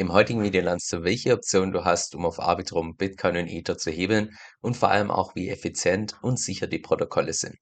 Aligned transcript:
Im 0.00 0.14
heutigen 0.14 0.42
Video 0.42 0.62
lernst 0.62 0.90
du, 0.94 1.04
welche 1.04 1.34
Optionen 1.34 1.72
du 1.72 1.84
hast, 1.84 2.14
um 2.14 2.24
auf 2.24 2.40
Arbitrum 2.40 2.96
Bitcoin 2.96 3.36
und 3.36 3.48
Ether 3.48 3.76
zu 3.76 3.90
hebeln 3.90 4.30
und 4.62 4.74
vor 4.74 4.90
allem 4.90 5.10
auch, 5.10 5.34
wie 5.34 5.50
effizient 5.50 6.16
und 6.22 6.40
sicher 6.40 6.66
die 6.66 6.78
Protokolle 6.78 7.34
sind. 7.34 7.56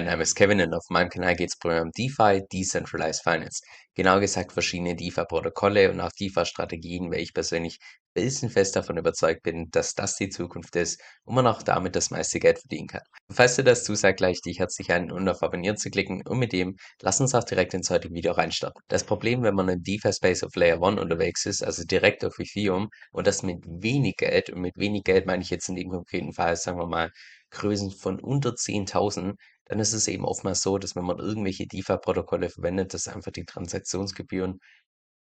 Mein 0.00 0.06
Name 0.06 0.22
ist 0.22 0.34
Kevin 0.34 0.62
und 0.62 0.72
auf 0.72 0.86
meinem 0.88 1.10
Kanal 1.10 1.36
geht 1.36 1.50
es 1.50 1.58
primär 1.58 1.82
um 1.82 1.90
DeFi, 1.90 2.42
Decentralized 2.50 3.22
Finance. 3.22 3.60
Genau 3.94 4.18
gesagt 4.18 4.50
verschiedene 4.50 4.96
DeFi-Protokolle 4.96 5.90
und 5.90 6.00
auch 6.00 6.12
DeFi-Strategien, 6.18 7.10
weil 7.10 7.20
ich 7.20 7.34
persönlich 7.34 7.78
felsenfest 8.14 8.76
davon 8.76 8.96
überzeugt 8.96 9.42
bin, 9.42 9.68
dass 9.70 9.92
das 9.92 10.16
die 10.16 10.30
Zukunft 10.30 10.74
ist 10.76 11.02
und 11.24 11.34
man 11.34 11.46
auch 11.46 11.62
damit 11.62 11.96
das 11.96 12.10
meiste 12.10 12.40
Geld 12.40 12.60
verdienen 12.60 12.86
kann. 12.86 13.02
Und 13.28 13.34
falls 13.34 13.56
dir 13.56 13.62
das 13.62 13.84
zusagt, 13.84 14.16
gleich 14.16 14.40
dich 14.40 14.58
herzlich 14.60 14.90
ein 14.90 15.12
und 15.12 15.28
auf 15.28 15.42
Abonnieren 15.42 15.76
zu 15.76 15.90
klicken 15.90 16.22
und 16.26 16.38
mit 16.38 16.54
dem 16.54 16.76
lass 17.02 17.20
uns 17.20 17.34
auch 17.34 17.44
direkt 17.44 17.74
ins 17.74 17.90
heutige 17.90 18.14
Video 18.14 18.32
reinstarten. 18.32 18.82
Das 18.88 19.04
Problem, 19.04 19.42
wenn 19.42 19.54
man 19.54 19.68
im 19.68 19.82
DeFi-Space 19.82 20.44
auf 20.44 20.56
Layer 20.56 20.82
1 20.82 20.98
unterwegs 20.98 21.44
ist, 21.44 21.62
also 21.62 21.84
direkt 21.84 22.24
auf 22.24 22.38
Ethereum 22.38 22.88
und 23.12 23.26
das 23.26 23.42
mit 23.42 23.58
wenig 23.66 24.16
Geld 24.16 24.48
und 24.48 24.62
mit 24.62 24.78
wenig 24.78 25.04
Geld 25.04 25.26
meine 25.26 25.42
ich 25.42 25.50
jetzt 25.50 25.68
in 25.68 25.74
dem 25.74 25.90
konkreten 25.90 26.32
Fall, 26.32 26.56
sagen 26.56 26.78
wir 26.78 26.86
mal, 26.86 27.10
Größen 27.50 27.90
von 27.90 28.20
unter 28.20 28.50
10.000, 28.50 29.34
dann 29.66 29.80
ist 29.80 29.92
es 29.92 30.08
eben 30.08 30.24
oftmals 30.24 30.62
so, 30.62 30.78
dass 30.78 30.96
wenn 30.96 31.04
man 31.04 31.18
irgendwelche 31.18 31.66
DeFi-Protokolle 31.66 32.50
verwendet, 32.50 32.94
dass 32.94 33.08
einfach 33.08 33.32
die 33.32 33.44
Transaktionsgebühren 33.44 34.60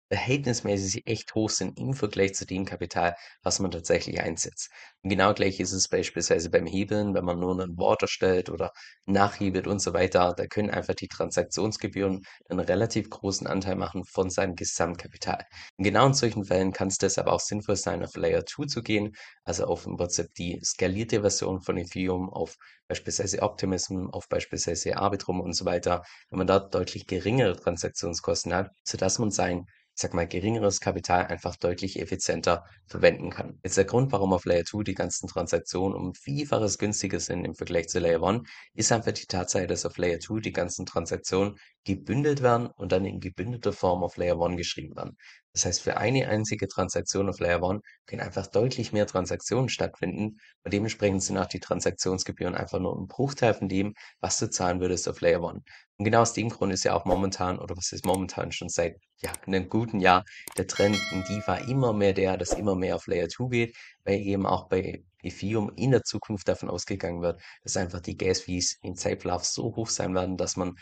verhältnismäßig 0.08 1.06
echt 1.06 1.34
hoch 1.34 1.50
sind 1.50 1.78
im 1.78 1.94
Vergleich 1.94 2.34
zu 2.34 2.46
dem 2.46 2.64
Kapital, 2.64 3.14
was 3.42 3.60
man 3.60 3.70
tatsächlich 3.70 4.20
einsetzt. 4.20 4.70
Und 5.02 5.10
genau 5.10 5.34
gleich 5.34 5.60
ist 5.60 5.72
es 5.72 5.88
beispielsweise 5.88 6.50
beim 6.50 6.66
Hebeln, 6.66 7.14
wenn 7.14 7.24
man 7.24 7.38
nur 7.38 7.52
einen 7.52 7.76
Wort 7.78 8.02
erstellt 8.02 8.50
oder 8.50 8.72
nachhebelt 9.06 9.66
und 9.66 9.80
so 9.80 9.92
weiter. 9.92 10.34
Da 10.36 10.46
können 10.46 10.70
einfach 10.70 10.94
die 10.94 11.08
Transaktionsgebühren 11.08 12.22
einen 12.48 12.60
relativ 12.60 13.10
großen 13.10 13.46
Anteil 13.46 13.76
machen 13.76 14.04
von 14.04 14.30
seinem 14.30 14.54
Gesamtkapital. 14.54 15.44
Und 15.77 15.84
genau 15.84 16.06
in 16.06 16.14
solchen 16.14 16.44
Fällen 16.44 16.72
kann 16.72 16.88
es 16.88 16.98
deshalb 16.98 17.27
auch 17.28 17.40
sinnvoll 17.40 17.77
sein, 17.77 18.02
auf 18.05 18.16
Layer 18.16 18.44
2 18.46 18.66
zu 18.66 18.83
gehen, 18.83 19.14
also 19.44 19.64
auf 19.66 19.86
im 19.86 19.96
Prinzip 19.96 20.33
die 20.34 20.61
skalierte 20.64 21.20
Version 21.20 21.61
von 21.61 21.77
Ethereum, 21.77 22.30
auf 22.30 22.56
beispielsweise 22.88 23.42
Optimism, 23.42 24.08
auf 24.11 24.28
beispielsweise 24.28 24.96
Arbitrum 24.96 25.40
und 25.40 25.52
so 25.55 25.64
weiter, 25.64 26.02
wenn 26.30 26.38
man 26.38 26.46
dort 26.46 26.74
deutlich 26.74 27.06
geringere 27.06 27.56
Transaktionskosten 27.56 28.55
hat, 28.55 28.70
sodass 28.84 29.18
man 29.18 29.30
sein 29.30 29.66
sag 30.00 30.14
mal, 30.14 30.28
geringeres 30.28 30.80
Kapital 30.80 31.27
einfach 31.27 31.56
deutlich 31.56 31.98
effizienter 31.98 32.64
verwenden 32.86 33.30
kann. 33.30 33.58
Jetzt 33.64 33.77
der 33.77 33.84
Grund, 33.84 34.12
warum 34.12 34.32
auf 34.32 34.44
Layer 34.44 34.64
2 34.64 34.84
die 34.84 34.94
ganzen 34.94 35.28
Transaktionen 35.28 35.96
um 35.96 36.14
Vielfaches 36.14 36.78
günstiger 36.78 37.20
sind 37.20 37.44
im 37.44 37.55
Vergleich 37.55 37.88
zu 37.88 37.98
Layer 37.98 38.22
1, 38.22 38.48
ist 38.74 38.92
einfach 38.92 39.12
die 39.12 39.27
Tatsache, 39.27 39.66
dass 39.66 39.84
auf 39.84 39.98
Layer 39.98 40.20
2 40.20 40.40
die 40.40 40.52
ganzen 40.52 40.86
Transaktionen 40.86 41.58
gebündelt 41.84 42.42
werden 42.42 42.68
und 42.68 42.92
dann 42.92 43.05
in 43.05 43.18
gebündelter 43.20 43.72
Form 43.72 44.05
auf 44.05 44.16
Layer 44.16 44.40
1 44.40 44.56
geschrieben 44.56 44.94
werden. 44.96 45.16
Das 45.52 45.64
heißt, 45.64 45.82
für 45.82 45.96
eine 45.96 46.28
einzige 46.28 46.68
Transaktion 46.68 47.28
auf 47.28 47.41
Layer 47.41 47.62
1 47.62 47.82
können 48.06 48.22
einfach 48.22 48.46
deutlich 48.46 48.92
mehr 48.92 49.06
Transaktionen 49.06 49.68
stattfinden 49.68 50.38
und 50.62 50.72
dementsprechend 50.72 51.22
sind 51.22 51.38
auch 51.38 51.46
die 51.46 51.60
Transaktionsgebühren 51.60 52.55
einfach 52.55 52.78
nur 52.78 52.96
ein 52.96 53.08
Bruchteil 53.08 53.55
von 53.55 53.68
dem, 53.68 53.94
was 54.20 54.38
du 54.38 54.50
zahlen 54.50 54.80
würdest 54.80 55.08
auf 55.08 55.20
Layer 55.20 55.42
1. 55.42 55.62
Und 55.98 56.05
genau 56.05 56.20
aus 56.20 56.32
dem 56.32 56.48
Grund 56.48 56.72
ist 56.72 56.84
ja 56.84 56.94
auch 56.94 57.05
momentan, 57.05 57.58
oder 57.58 57.77
was 57.77 57.90
ist 57.90 58.06
momentan 58.06 58.52
schon 58.52 58.68
seit 58.68 58.96
ja, 59.20 59.32
einem 59.46 59.68
guten 59.68 59.98
Jahr, 59.98 60.24
der 60.56 60.68
Trend 60.68 61.10
in 61.10 61.24
DeFi 61.24 61.68
immer 61.68 61.92
mehr 61.92 62.12
der, 62.12 62.36
dass 62.36 62.52
immer 62.52 62.77
mehr 62.77 62.94
auf 62.94 63.08
Layer 63.08 63.28
2 63.28 63.48
geht, 63.48 63.77
weil 64.05 64.20
eben 64.20 64.46
auch 64.46 64.68
bei 64.68 65.02
Ethereum 65.22 65.72
in 65.74 65.90
der 65.90 66.05
Zukunft 66.05 66.46
davon 66.46 66.70
ausgegangen 66.70 67.20
wird, 67.20 67.40
dass 67.64 67.77
einfach 67.77 68.00
die 68.00 68.16
Gas-Fees 68.16 68.78
in 68.83 68.94
Zeitverlauf 68.94 69.44
so 69.44 69.74
hoch 69.74 69.88
sein 69.88 70.14
werden, 70.14 70.36
dass 70.36 70.56
man 70.56 70.77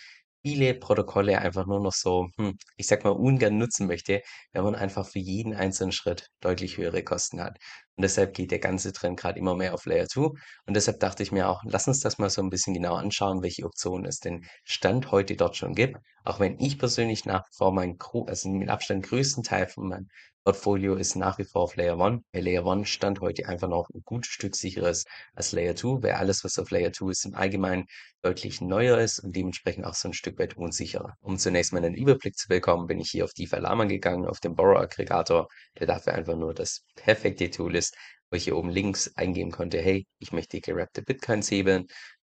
viele 0.46 0.74
Protokolle 0.74 1.38
einfach 1.40 1.66
nur 1.66 1.80
noch 1.80 1.92
so, 1.92 2.28
hm, 2.36 2.56
ich 2.76 2.86
sag 2.86 3.04
mal, 3.04 3.10
ungern 3.10 3.58
nutzen 3.58 3.86
möchte, 3.86 4.22
wenn 4.52 4.64
man 4.64 4.74
einfach 4.74 5.06
für 5.06 5.18
jeden 5.18 5.54
einzelnen 5.54 5.92
Schritt 5.92 6.28
deutlich 6.40 6.76
höhere 6.78 7.02
Kosten 7.02 7.40
hat. 7.42 7.58
Und 7.96 8.02
deshalb 8.02 8.34
geht 8.34 8.50
der 8.50 8.58
ganze 8.58 8.92
Trend 8.92 9.18
gerade 9.18 9.38
immer 9.38 9.54
mehr 9.54 9.72
auf 9.74 9.86
Layer 9.86 10.06
2. 10.06 10.20
Und 10.66 10.74
deshalb 10.74 11.00
dachte 11.00 11.22
ich 11.22 11.32
mir 11.32 11.48
auch, 11.48 11.62
lass 11.64 11.88
uns 11.88 12.00
das 12.00 12.18
mal 12.18 12.30
so 12.30 12.42
ein 12.42 12.50
bisschen 12.50 12.74
genauer 12.74 12.98
anschauen, 12.98 13.42
welche 13.42 13.64
Optionen 13.64 14.04
es 14.04 14.20
denn 14.20 14.44
Stand 14.64 15.10
heute 15.12 15.36
dort 15.36 15.56
schon 15.56 15.74
gibt. 15.74 15.96
Auch 16.24 16.40
wenn 16.40 16.58
ich 16.58 16.78
persönlich 16.78 17.24
nach 17.24 17.46
wie 17.46 17.56
vor 17.56 17.72
mein, 17.72 17.96
also 18.26 18.48
mit 18.50 18.68
Abstand 18.68 19.06
größten 19.06 19.44
Teil 19.44 19.66
von 19.68 19.88
meinem 19.88 20.08
Portfolio 20.46 20.94
ist 20.94 21.16
nach 21.16 21.38
wie 21.38 21.44
vor 21.44 21.62
auf 21.62 21.74
Layer 21.74 22.00
1. 22.00 22.22
Bei 22.30 22.38
Layer 22.38 22.64
1 22.64 22.88
stand 22.88 23.20
heute 23.20 23.48
einfach 23.48 23.66
noch 23.66 23.88
ein 23.92 24.02
gutes 24.04 24.30
Stück 24.30 24.54
sicheres 24.54 25.04
als 25.34 25.50
Layer 25.50 25.74
2, 25.74 26.04
weil 26.04 26.12
alles, 26.12 26.44
was 26.44 26.56
auf 26.60 26.70
Layer 26.70 26.92
2 26.92 27.10
ist, 27.10 27.24
im 27.24 27.34
Allgemeinen 27.34 27.86
deutlich 28.22 28.60
neuer 28.60 28.98
ist 28.98 29.18
und 29.18 29.34
dementsprechend 29.34 29.84
auch 29.84 29.94
so 29.94 30.08
ein 30.08 30.12
Stück 30.12 30.38
weit 30.38 30.56
unsicherer. 30.56 31.14
Um 31.20 31.36
zunächst 31.36 31.72
mal 31.72 31.84
einen 31.84 31.96
Überblick 31.96 32.36
zu 32.36 32.46
bekommen, 32.46 32.86
bin 32.86 33.00
ich 33.00 33.10
hier 33.10 33.24
auf 33.24 33.32
DeFi 33.32 33.56
Lama 33.56 33.86
gegangen, 33.86 34.24
auf 34.24 34.38
den 34.38 34.54
Borrow-Aggregator, 34.54 35.48
der 35.80 35.86
dafür 35.88 36.14
einfach 36.14 36.36
nur 36.36 36.54
das 36.54 36.84
perfekte 36.94 37.50
Tool 37.50 37.74
ist, 37.74 37.85
wo 38.30 38.36
ich 38.36 38.44
hier 38.44 38.56
oben 38.56 38.70
links 38.70 39.12
eingeben 39.16 39.50
konnte, 39.50 39.80
hey, 39.80 40.06
ich 40.18 40.32
möchte 40.32 40.60
gerappte 40.60 41.02
Bitcoins 41.02 41.50
hebeln 41.50 41.86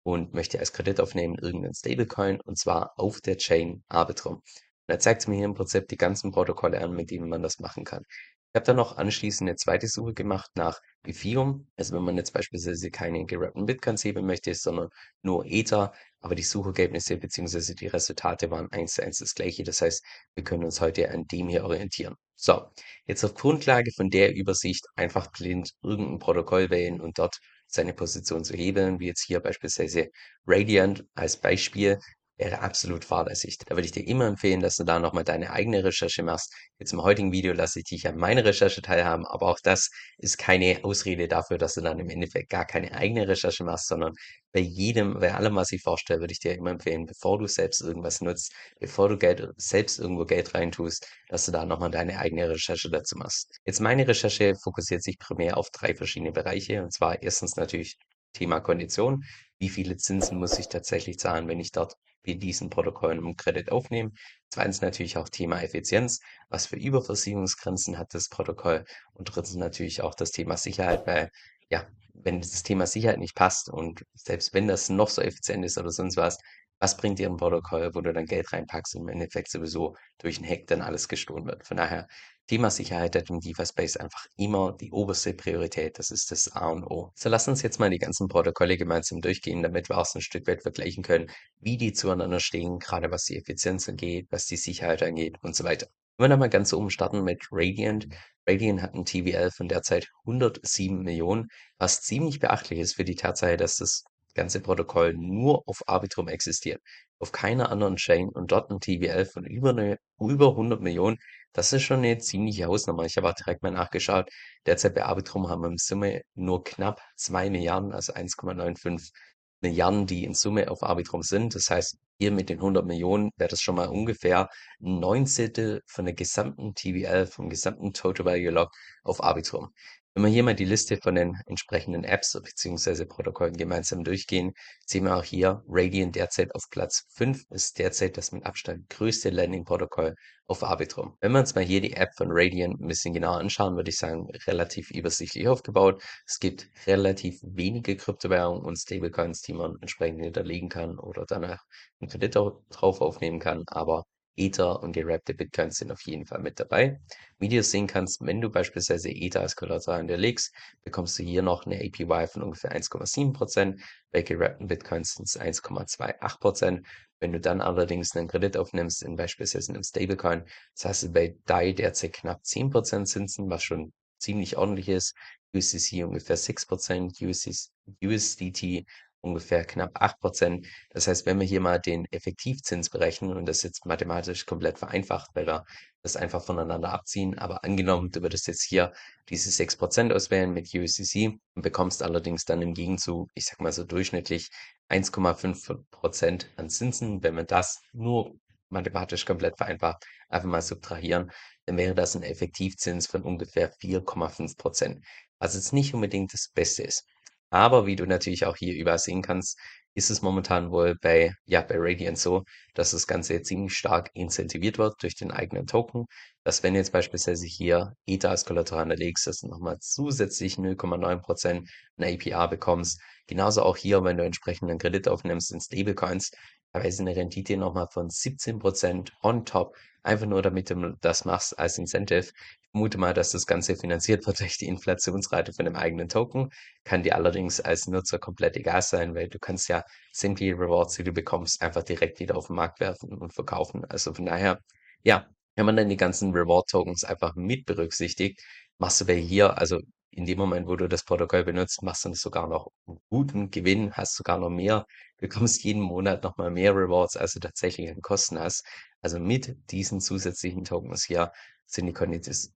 und 0.04 0.34
möchte 0.34 0.58
als 0.58 0.72
Kredit 0.72 1.00
aufnehmen 1.00 1.36
irgendeinen 1.40 1.74
Stablecoin 1.74 2.40
und 2.40 2.58
zwar 2.58 2.92
auf 2.96 3.20
der 3.20 3.36
Chain 3.36 3.84
Arbitrum. 3.88 4.36
Und 4.36 4.42
er 4.88 4.98
zeigt 4.98 5.28
mir 5.28 5.36
hier 5.36 5.44
im 5.44 5.54
Prinzip 5.54 5.88
die 5.88 5.96
ganzen 5.96 6.32
Protokolle 6.32 6.80
an, 6.80 6.92
mit 6.92 7.10
denen 7.10 7.28
man 7.28 7.42
das 7.42 7.60
machen 7.60 7.84
kann. 7.84 8.04
Ich 8.52 8.56
habe 8.56 8.66
dann 8.66 8.76
noch 8.76 8.98
anschließend 8.98 9.48
eine 9.48 9.56
zweite 9.56 9.88
Suche 9.88 10.12
gemacht 10.12 10.50
nach 10.56 10.78
Ethereum. 11.06 11.68
Also 11.76 11.94
wenn 11.96 12.02
man 12.02 12.18
jetzt 12.18 12.34
beispielsweise 12.34 12.90
keine 12.90 13.24
gerappten 13.24 13.64
Bitcoins 13.64 14.04
heben 14.04 14.26
möchte, 14.26 14.54
sondern 14.54 14.90
nur 15.22 15.46
Ether, 15.46 15.94
aber 16.20 16.34
die 16.34 16.42
Suchergebnisse 16.42 17.16
bzw. 17.16 17.74
die 17.74 17.86
Resultate 17.86 18.50
waren 18.50 18.70
eins 18.70 18.92
zu 18.94 19.02
eins 19.02 19.18
das 19.20 19.34
gleiche. 19.34 19.62
Das 19.64 19.80
heißt, 19.80 20.04
wir 20.34 20.44
können 20.44 20.64
uns 20.64 20.82
heute 20.82 21.10
an 21.10 21.24
dem 21.28 21.48
hier 21.48 21.64
orientieren. 21.64 22.14
So, 22.36 22.66
jetzt 23.06 23.24
auf 23.24 23.32
Grundlage 23.34 23.90
von 23.92 24.10
der 24.10 24.34
Übersicht 24.34 24.84
einfach 24.96 25.32
blind 25.32 25.72
irgendein 25.82 26.18
Protokoll 26.18 26.68
wählen 26.68 27.00
und 27.00 27.18
dort 27.18 27.38
seine 27.68 27.94
Position 27.94 28.44
zu 28.44 28.54
hebeln, 28.54 29.00
wie 29.00 29.06
jetzt 29.06 29.24
hier 29.24 29.40
beispielsweise 29.40 30.10
Radiant 30.46 31.06
als 31.14 31.38
Beispiel 31.40 31.98
wäre 32.36 32.60
absolut 32.60 33.04
fahrlässig. 33.04 33.58
Da 33.58 33.74
würde 33.76 33.86
ich 33.86 33.92
dir 33.92 34.06
immer 34.06 34.26
empfehlen, 34.26 34.60
dass 34.60 34.76
du 34.76 34.84
da 34.84 34.98
nochmal 34.98 35.24
deine 35.24 35.50
eigene 35.50 35.84
Recherche 35.84 36.22
machst. 36.22 36.52
Jetzt 36.78 36.92
im 36.92 37.02
heutigen 37.02 37.32
Video 37.32 37.52
lasse 37.52 37.80
ich 37.80 37.84
dich 37.86 38.06
an 38.08 38.16
meine 38.16 38.44
Recherche 38.44 38.82
teilhaben, 38.82 39.26
aber 39.26 39.46
auch 39.48 39.60
das 39.62 39.90
ist 40.18 40.38
keine 40.38 40.80
Ausrede 40.84 41.28
dafür, 41.28 41.58
dass 41.58 41.74
du 41.74 41.80
dann 41.82 41.98
im 41.98 42.08
Endeffekt 42.08 42.50
gar 42.50 42.64
keine 42.66 42.92
eigene 42.92 43.28
Recherche 43.28 43.64
machst, 43.64 43.88
sondern 43.88 44.12
bei 44.52 44.60
jedem, 44.60 45.18
bei 45.20 45.34
allem, 45.34 45.56
was 45.56 45.72
ich 45.72 45.82
vorstelle, 45.82 46.20
würde 46.20 46.32
ich 46.32 46.40
dir 46.40 46.54
immer 46.54 46.70
empfehlen, 46.70 47.06
bevor 47.06 47.38
du 47.38 47.46
selbst 47.46 47.80
irgendwas 47.80 48.20
nutzt, 48.20 48.52
bevor 48.80 49.08
du 49.08 49.16
Geld, 49.18 49.48
selbst 49.56 49.98
irgendwo 49.98 50.24
Geld 50.24 50.54
reintust, 50.54 51.06
dass 51.28 51.46
du 51.46 51.52
da 51.52 51.64
nochmal 51.64 51.90
deine 51.90 52.18
eigene 52.18 52.48
Recherche 52.48 52.90
dazu 52.90 53.16
machst. 53.16 53.50
Jetzt 53.64 53.80
meine 53.80 54.06
Recherche 54.06 54.54
fokussiert 54.62 55.02
sich 55.02 55.18
primär 55.18 55.56
auf 55.56 55.70
drei 55.70 55.94
verschiedene 55.94 56.32
Bereiche, 56.32 56.82
und 56.82 56.92
zwar 56.92 57.22
erstens 57.22 57.56
natürlich 57.56 57.96
Thema 58.32 58.60
Kondition. 58.60 59.24
Wie 59.58 59.68
viele 59.68 59.96
Zinsen 59.96 60.38
muss 60.38 60.58
ich 60.58 60.68
tatsächlich 60.68 61.18
zahlen, 61.18 61.48
wenn 61.48 61.60
ich 61.60 61.70
dort 61.72 61.94
wie 62.24 62.36
diesen 62.36 62.70
Protokollen 62.70 63.18
um 63.18 63.36
Kredit 63.36 63.72
aufnehmen. 63.72 64.12
Zweitens 64.50 64.80
natürlich 64.80 65.16
auch 65.16 65.28
Thema 65.28 65.62
Effizienz. 65.62 66.20
Was 66.48 66.66
für 66.66 66.76
Überversicherungsgrenzen 66.76 67.98
hat 67.98 68.14
das 68.14 68.28
Protokoll? 68.28 68.84
Und 69.14 69.24
drittens 69.34 69.54
natürlich 69.56 70.02
auch 70.02 70.14
das 70.14 70.30
Thema 70.30 70.56
Sicherheit, 70.56 71.06
weil 71.06 71.30
ja, 71.70 71.86
wenn 72.14 72.40
das 72.40 72.62
Thema 72.62 72.86
Sicherheit 72.86 73.18
nicht 73.18 73.34
passt 73.34 73.70
und 73.70 74.04
selbst 74.14 74.54
wenn 74.54 74.68
das 74.68 74.88
noch 74.88 75.08
so 75.08 75.22
effizient 75.22 75.64
ist 75.64 75.78
oder 75.78 75.90
sonst 75.90 76.16
was, 76.16 76.38
was 76.78 76.96
bringt 76.96 77.18
dir 77.18 77.28
ein 77.30 77.36
Protokoll, 77.36 77.94
wo 77.94 78.00
du 78.00 78.12
dann 78.12 78.26
Geld 78.26 78.52
reinpackst 78.52 78.96
und 78.96 79.02
im 79.02 79.08
Endeffekt 79.08 79.50
sowieso 79.50 79.96
durch 80.18 80.38
einen 80.38 80.48
Hack 80.48 80.66
dann 80.66 80.82
alles 80.82 81.08
gestohlen 81.08 81.46
wird. 81.46 81.66
Von 81.66 81.76
daher, 81.76 82.08
Thema 82.48 82.70
Sicherheit 82.70 83.14
hat 83.16 83.30
im 83.30 83.40
DeFi-Space 83.40 83.96
einfach 83.96 84.26
immer 84.36 84.72
die 84.72 84.90
oberste 84.90 85.32
Priorität. 85.32 85.98
Das 85.98 86.10
ist 86.10 86.30
das 86.30 86.52
A 86.52 86.68
und 86.68 86.84
O. 86.84 87.12
So 87.14 87.28
lass 87.28 87.48
uns 87.48 87.62
jetzt 87.62 87.78
mal 87.78 87.90
die 87.90 87.98
ganzen 87.98 88.28
Protokolle 88.28 88.76
gemeinsam 88.76 89.20
durchgehen, 89.20 89.62
damit 89.62 89.88
wir 89.88 89.98
auch 89.98 90.06
so 90.06 90.18
ein 90.18 90.22
Stück 90.22 90.46
weit 90.46 90.62
vergleichen 90.62 91.02
können, 91.02 91.30
wie 91.60 91.76
die 91.76 91.92
zueinander 91.92 92.40
stehen, 92.40 92.78
gerade 92.78 93.10
was 93.10 93.24
die 93.24 93.36
Effizienz 93.36 93.88
angeht, 93.88 94.26
was 94.30 94.46
die 94.46 94.56
Sicherheit 94.56 95.02
angeht 95.02 95.36
und 95.42 95.54
so 95.54 95.64
weiter. 95.64 95.86
Wenn 96.18 96.24
wir 96.24 96.28
dann 96.30 96.40
mal 96.40 96.48
ganz 96.50 96.72
oben 96.72 96.90
starten 96.90 97.24
mit 97.24 97.46
Radiant. 97.50 98.08
Radiant 98.46 98.82
hat 98.82 98.94
ein 98.94 99.04
TVL 99.04 99.50
von 99.50 99.68
derzeit 99.68 100.08
107 100.26 100.98
Millionen, 101.02 101.48
was 101.78 102.02
ziemlich 102.02 102.38
beachtlich 102.38 102.80
ist 102.80 102.94
für 102.96 103.04
die 103.04 103.14
Tatsache, 103.14 103.56
dass 103.56 103.76
das 103.76 104.04
ganze 104.34 104.60
Protokoll 104.60 105.14
nur 105.14 105.62
auf 105.66 105.82
Arbitrum 105.86 106.28
existiert, 106.28 106.80
auf 107.18 107.32
keiner 107.32 107.70
anderen 107.70 107.96
Chain 107.96 108.28
und 108.30 108.52
dort 108.52 108.70
ein 108.70 108.80
TVL 108.80 109.24
von 109.26 109.44
über, 109.44 109.72
ne, 109.72 109.98
über 110.18 110.50
100 110.50 110.80
Millionen, 110.80 111.18
das 111.52 111.72
ist 111.72 111.82
schon 111.82 111.98
eine 111.98 112.18
ziemliche 112.18 112.64
Hausnummer. 112.64 113.04
Ich 113.04 113.16
habe 113.16 113.28
auch 113.28 113.34
direkt 113.34 113.62
mal 113.62 113.70
nachgeschaut. 113.70 114.30
Derzeit 114.64 114.94
bei 114.94 115.04
Arbitrum 115.04 115.48
haben 115.48 115.62
wir 115.62 115.68
in 115.68 115.76
Summe 115.76 116.22
nur 116.34 116.64
knapp 116.64 117.02
2 117.16 117.50
Milliarden, 117.50 117.92
also 117.92 118.14
1,95 118.14 119.12
Milliarden, 119.60 120.06
die 120.06 120.24
in 120.24 120.34
Summe 120.34 120.70
auf 120.70 120.82
Arbitrum 120.82 121.22
sind. 121.22 121.54
Das 121.54 121.68
heißt, 121.70 121.98
hier 122.18 122.32
mit 122.32 122.48
den 122.48 122.58
100 122.58 122.86
Millionen 122.86 123.30
wäre 123.36 123.48
das 123.48 123.60
schon 123.60 123.74
mal 123.76 123.88
ungefähr 123.88 124.48
ein 124.80 125.00
Neunzehntel 125.00 125.82
von 125.86 126.04
der 126.06 126.14
gesamten 126.14 126.74
TVL, 126.74 127.26
vom 127.26 127.50
gesamten 127.50 127.92
Total 127.92 128.24
Value 128.24 128.50
Lock 128.50 128.70
auf 129.02 129.22
Arbitrum. 129.22 129.72
Wenn 130.14 130.24
wir 130.24 130.30
hier 130.30 130.42
mal 130.42 130.54
die 130.54 130.66
Liste 130.66 130.98
von 130.98 131.14
den 131.14 131.38
entsprechenden 131.46 132.04
Apps 132.04 132.32
beziehungsweise 132.32 133.06
Protokollen 133.06 133.56
gemeinsam 133.56 134.04
durchgehen, 134.04 134.52
sehen 134.86 135.04
wir 135.04 135.16
auch 135.16 135.24
hier 135.24 135.62
Radiant 135.66 136.14
derzeit 136.16 136.54
auf 136.54 136.68
Platz 136.68 137.06
5 137.14 137.44
ist 137.48 137.78
derzeit 137.78 138.18
das 138.18 138.30
mit 138.30 138.44
Abstand 138.44 138.90
größte 138.90 139.30
Landing-Protokoll 139.30 140.14
auf 140.48 140.64
Arbitrum. 140.64 141.16
Wenn 141.22 141.32
wir 141.32 141.38
uns 141.38 141.54
mal 141.54 141.64
hier 141.64 141.80
die 141.80 141.94
App 141.94 142.10
von 142.14 142.28
Radiant 142.30 142.78
ein 142.78 142.88
bisschen 142.88 143.14
genauer 143.14 143.38
anschauen, 143.38 143.74
würde 143.74 143.88
ich 143.88 143.96
sagen, 143.96 144.28
relativ 144.46 144.90
übersichtlich 144.90 145.48
aufgebaut. 145.48 146.02
Es 146.26 146.38
gibt 146.38 146.68
relativ 146.86 147.40
wenige 147.42 147.96
Kryptowährungen 147.96 148.62
und 148.62 148.76
Stablecoins, 148.76 149.40
die 149.40 149.54
man 149.54 149.76
entsprechend 149.80 150.20
hinterlegen 150.20 150.68
kann 150.68 150.98
oder 150.98 151.24
danach 151.26 151.64
einen 152.00 152.10
Kredit 152.10 152.34
drauf 152.34 153.00
aufnehmen 153.00 153.40
kann, 153.40 153.62
aber 153.66 154.04
Ether 154.36 154.82
und 154.82 154.92
gerappte 154.92 155.34
Bitcoins 155.34 155.76
sind 155.76 155.92
auf 155.92 156.00
jeden 156.02 156.26
Fall 156.26 156.40
mit 156.40 156.58
dabei. 156.58 157.00
Wie 157.38 157.48
du 157.48 157.62
sehen 157.62 157.86
kannst, 157.86 158.20
wenn 158.24 158.40
du 158.40 158.50
beispielsweise 158.50 159.10
Ether 159.10 159.40
als 159.40 159.56
Kollateral 159.56 159.98
hinterlegst, 159.98 160.54
bekommst 160.84 161.18
du 161.18 161.22
hier 161.22 161.42
noch 161.42 161.66
eine 161.66 161.76
APY 161.76 162.26
von 162.26 162.42
ungefähr 162.42 162.74
1,7%. 162.74 163.80
Bei 164.10 164.22
gerappten 164.22 164.68
Bitcoins 164.68 165.14
sind 165.14 165.28
es 165.28 165.38
1,28%. 165.38 166.82
Wenn 167.20 167.32
du 167.32 167.40
dann 167.40 167.60
allerdings 167.60 168.16
einen 168.16 168.28
Kredit 168.28 168.56
aufnimmst, 168.56 169.02
in 169.02 169.16
beispielsweise 169.16 169.72
einem 169.72 169.84
Stablecoin, 169.84 170.44
das 170.74 170.84
heißt 170.86 171.02
du 171.04 171.12
bei 171.12 171.36
DAI 171.46 171.72
derzeit 171.72 172.14
knapp 172.14 172.42
10% 172.42 173.04
Zinsen, 173.04 173.50
was 173.50 173.62
schon 173.62 173.92
ziemlich 174.18 174.56
ordentlich 174.56 174.88
ist. 174.88 175.14
USDC 175.54 176.04
ungefähr 176.04 176.36
6%, 176.36 177.66
USDT 178.02 178.86
ungefähr 179.22 179.64
knapp 179.64 179.96
8%. 180.00 180.66
Das 180.90 181.06
heißt, 181.06 181.24
wenn 181.26 181.40
wir 181.40 181.46
hier 181.46 181.60
mal 181.60 181.80
den 181.80 182.06
Effektivzins 182.12 182.90
berechnen 182.90 183.36
und 183.36 183.46
das 183.46 183.62
jetzt 183.62 183.86
mathematisch 183.86 184.44
komplett 184.44 184.78
vereinfacht, 184.78 185.30
weil 185.34 185.46
wir 185.46 185.64
das 186.02 186.16
einfach 186.16 186.44
voneinander 186.44 186.92
abziehen, 186.92 187.38
aber 187.38 187.64
angenommen, 187.64 188.10
du 188.10 188.22
würdest 188.22 188.48
jetzt 188.48 188.62
hier 188.62 188.92
diese 189.28 189.50
6% 189.50 190.12
auswählen 190.12 190.52
mit 190.52 190.74
USDC 190.74 191.38
und 191.54 191.62
bekommst 191.62 192.02
allerdings 192.02 192.44
dann 192.44 192.60
im 192.60 192.74
Gegenzug, 192.74 193.30
ich 193.34 193.46
sag 193.46 193.60
mal 193.60 193.72
so 193.72 193.84
durchschnittlich 193.84 194.50
1,5% 194.90 196.46
an 196.56 196.68
Zinsen. 196.68 197.22
Wenn 197.22 197.36
wir 197.36 197.44
das 197.44 197.80
nur 197.92 198.34
mathematisch 198.68 199.24
komplett 199.24 199.56
vereinfacht 199.56 200.04
einfach 200.28 200.48
mal 200.48 200.62
subtrahieren, 200.62 201.30
dann 201.66 201.76
wäre 201.76 201.94
das 201.94 202.16
ein 202.16 202.22
Effektivzins 202.22 203.06
von 203.06 203.22
ungefähr 203.22 203.72
4,5%, 203.72 205.00
was 205.38 205.54
jetzt 205.54 205.72
nicht 205.72 205.94
unbedingt 205.94 206.32
das 206.32 206.48
Beste 206.48 206.82
ist. 206.82 207.04
Aber 207.52 207.86
wie 207.86 207.96
du 207.96 208.06
natürlich 208.06 208.46
auch 208.46 208.56
hier 208.56 208.74
überall 208.74 208.98
sehen 208.98 209.22
kannst, 209.22 209.58
ist 209.94 210.10
es 210.10 210.22
momentan 210.22 210.70
wohl 210.70 210.96
bei, 211.00 211.34
ja, 211.44 211.60
bei 211.60 211.74
Radiant 211.78 212.18
so, 212.18 212.44
dass 212.74 212.92
das 212.92 213.06
Ganze 213.06 213.42
ziemlich 213.42 213.74
stark 213.74 214.10
incentiviert 214.14 214.78
wird 214.78 215.02
durch 215.02 215.16
den 215.16 215.30
eigenen 215.30 215.66
Token, 215.66 216.06
dass 216.44 216.62
wenn 216.62 216.74
jetzt 216.74 216.92
beispielsweise 216.92 217.46
hier 217.46 217.92
Ether 218.06 218.30
als 218.30 218.44
Kollateral 218.46 218.84
hinterlegst, 218.84 219.26
dass 219.26 219.40
du 219.40 219.48
nochmal 219.48 219.78
zusätzlich 219.80 220.56
0,9% 220.56 221.68
an 221.98 222.04
APR 222.04 222.48
bekommst. 222.48 223.00
Genauso 223.26 223.62
auch 223.62 223.76
hier, 223.76 224.02
wenn 224.02 224.16
du 224.16 224.24
entsprechend 224.24 224.70
einen 224.70 224.78
Kredit 224.78 225.06
aufnimmst 225.08 225.52
in 225.52 225.60
Stablecoins, 225.60 226.30
teilweise 226.72 227.02
eine 227.02 227.14
Rendite 227.14 227.58
nochmal 227.58 227.88
von 227.92 228.08
17% 228.08 229.12
on 229.22 229.44
top, 229.44 229.76
einfach 230.02 230.26
nur 230.26 230.40
damit 230.40 230.70
du 230.70 230.96
das 231.02 231.26
machst 231.26 231.58
als 231.58 231.76
Incentive. 231.78 232.32
Vermute 232.72 232.98
mal, 232.98 233.12
dass 233.14 233.32
das 233.32 233.46
Ganze 233.46 233.76
finanziert 233.76 234.26
wird 234.26 234.40
durch 234.40 234.56
die 234.58 234.66
Inflationsrate 234.66 235.52
von 235.52 235.64
dem 235.66 235.76
eigenen 235.76 236.08
Token. 236.08 236.50
Kann 236.84 237.02
dir 237.02 237.14
allerdings 237.16 237.60
als 237.60 237.86
Nutzer 237.86 238.18
komplett 238.18 238.56
egal 238.56 238.82
sein, 238.82 239.14
weil 239.14 239.28
du 239.28 239.38
kannst 239.38 239.68
ja 239.68 239.84
sämtliche 240.12 240.54
Rewards, 240.54 240.96
die 240.96 241.04
du 241.04 241.12
bekommst, 241.12 241.60
einfach 241.62 241.82
direkt 241.82 242.18
wieder 242.20 242.36
auf 242.36 242.46
den 242.46 242.56
Markt 242.56 242.80
werfen 242.80 243.12
und 243.12 243.34
verkaufen. 243.34 243.84
Also 243.84 244.14
von 244.14 244.24
daher, 244.26 244.60
ja, 245.02 245.26
wenn 245.54 245.66
man 245.66 245.76
dann 245.76 245.88
die 245.90 245.96
ganzen 245.98 246.32
Reward-Tokens 246.32 247.04
einfach 247.04 247.34
mit 247.34 247.66
berücksichtigt, 247.66 248.40
machst 248.78 249.00
du 249.02 249.06
bei 249.06 249.16
hier, 249.16 249.58
also 249.58 249.78
in 250.12 250.26
dem 250.26 250.38
Moment, 250.38 250.68
wo 250.68 250.76
du 250.76 250.88
das 250.88 251.04
Protokoll 251.04 251.44
benutzt, 251.44 251.82
machst 251.82 252.04
du 252.04 252.12
sogar 252.14 252.46
noch 252.46 252.68
einen 252.86 252.98
guten 253.08 253.50
Gewinn, 253.50 253.92
hast 253.94 254.14
sogar 254.14 254.38
noch 254.38 254.50
mehr, 254.50 254.86
bekommst 255.18 255.64
jeden 255.64 255.80
Monat 255.80 256.22
noch 256.22 256.36
mal 256.36 256.50
mehr 256.50 256.74
Rewards, 256.74 257.16
als 257.16 257.32
du 257.32 257.40
tatsächlich 257.40 257.90
an 257.90 258.00
Kosten 258.02 258.38
hast. 258.38 258.64
Also 259.00 259.18
mit 259.18 259.56
diesen 259.70 260.00
zusätzlichen 260.00 260.64
Tokens 260.64 261.04
hier 261.04 261.32
sind 261.66 261.86
die 261.86 261.94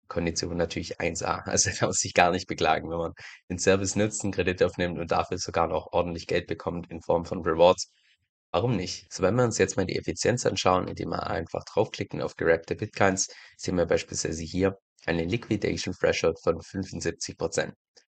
Konditionen 0.09 0.59
natürlich 0.59 1.01
1A. 1.01 1.45
Also 1.47 1.71
da 1.81 1.87
muss 1.87 2.05
ich 2.05 2.13
gar 2.13 2.31
nicht 2.31 2.47
beklagen, 2.47 2.91
wenn 2.91 2.99
man 2.99 3.13
den 3.49 3.59
Service 3.59 3.97
nutzt, 3.97 4.23
einen 4.23 4.33
Kredit 4.33 4.63
aufnimmt 4.63 4.99
und 4.99 5.11
dafür 5.11 5.39
sogar 5.39 5.69
noch 5.69 5.89
ordentlich 5.93 6.27
Geld 6.27 6.47
bekommt 6.47 6.91
in 6.91 7.01
Form 7.01 7.25
von 7.25 7.43
Rewards. 7.43 7.91
Warum 8.53 8.77
nicht? 8.77 9.13
So, 9.13 9.23
wenn 9.23 9.35
wir 9.35 9.45
uns 9.45 9.59
jetzt 9.59 9.77
mal 9.77 9.87
die 9.87 9.97
Effizienz 9.97 10.45
anschauen, 10.47 10.89
indem 10.89 11.11
wir 11.11 11.27
einfach 11.27 11.65
draufklicken 11.65 12.21
auf 12.23 12.37
gerappte 12.37 12.77
Bitcoins, 12.77 13.29
sehen 13.57 13.77
wir 13.77 13.87
beispielsweise 13.87 14.43
hier 14.43 14.79
eine 15.07 15.25
Liquidation 15.25 15.95
Threshold 15.95 16.39
von 16.41 16.61
75%. 16.61 17.73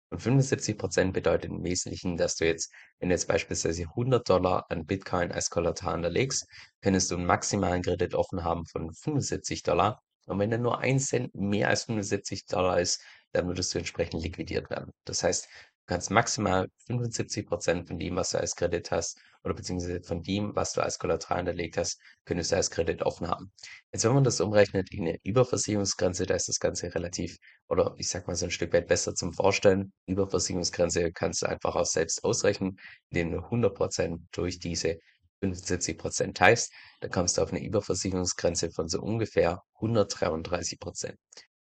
Und 0.09 0.21
75% 0.21 1.11
bedeutet 1.11 1.49
im 1.49 1.63
Wesentlichen, 1.63 2.17
dass 2.17 2.35
du 2.35 2.45
jetzt, 2.45 2.71
wenn 2.99 3.09
du 3.09 3.15
jetzt 3.15 3.27
beispielsweise 3.27 3.83
100 3.83 4.29
Dollar 4.29 4.65
an 4.69 4.85
Bitcoin 4.85 5.31
als 5.31 5.49
Kollateral 5.49 5.95
hinterlegst, 5.95 6.45
könntest 6.81 7.09
du 7.09 7.15
einen 7.15 7.25
maximalen 7.25 7.81
Kredit 7.81 8.13
offen 8.13 8.43
haben 8.43 8.65
von 8.67 8.93
75 8.93 9.63
Dollar. 9.63 10.01
Und 10.27 10.37
wenn 10.37 10.51
dann 10.51 10.61
nur 10.61 10.79
ein 10.79 10.99
Cent 10.99 11.33
mehr 11.33 11.69
als 11.69 11.85
75 11.85 12.45
Dollar 12.45 12.79
ist, 12.79 13.01
dann 13.31 13.47
würdest 13.47 13.73
du 13.73 13.79
entsprechend 13.79 14.21
liquidiert 14.21 14.69
werden. 14.69 14.93
Das 15.03 15.23
heißt, 15.23 15.47
kannst 15.85 16.11
maximal 16.11 16.67
75% 16.87 17.87
von 17.87 17.99
dem, 17.99 18.15
was 18.15 18.31
du 18.31 18.39
als 18.39 18.55
Kredit 18.55 18.91
hast, 18.91 19.17
oder 19.43 19.53
beziehungsweise 19.53 20.01
von 20.01 20.23
dem, 20.23 20.55
was 20.55 20.73
du 20.73 20.81
als 20.81 20.97
Kollateral 20.97 21.39
hinterlegt 21.39 21.77
hast, 21.77 21.99
könntest 22.25 22.51
du 22.51 22.55
als 22.55 22.71
Kredit 22.71 23.01
offen 23.01 23.27
haben. 23.27 23.51
Jetzt, 23.91 24.05
wenn 24.05 24.13
man 24.13 24.23
das 24.23 24.39
umrechnet 24.39 24.91
in 24.91 25.07
eine 25.07 25.19
Überversicherungsgrenze, 25.23 26.25
da 26.25 26.35
ist 26.35 26.47
das 26.47 26.59
Ganze 26.59 26.93
relativ, 26.95 27.37
oder 27.67 27.93
ich 27.97 28.07
sag 28.07 28.27
mal 28.27 28.35
so 28.35 28.45
ein 28.45 28.51
Stück 28.51 28.73
weit 28.73 28.87
besser 28.87 29.13
zum 29.15 29.33
Vorstellen. 29.33 29.91
Überversicherungsgrenze 30.07 31.11
kannst 31.11 31.41
du 31.41 31.47
einfach 31.47 31.75
auch 31.75 31.85
selbst 31.85 32.23
ausrechnen, 32.23 32.79
indem 33.09 33.31
du 33.31 33.39
100% 33.39 34.19
durch 34.31 34.59
diese 34.59 34.97
75% 35.41 36.33
teilst. 36.33 36.71
Dann 37.01 37.11
kommst 37.11 37.37
du 37.37 37.41
auf 37.41 37.51
eine 37.51 37.63
Überversicherungsgrenze 37.63 38.71
von 38.71 38.87
so 38.87 39.01
ungefähr 39.01 39.61
133%. 39.81 41.15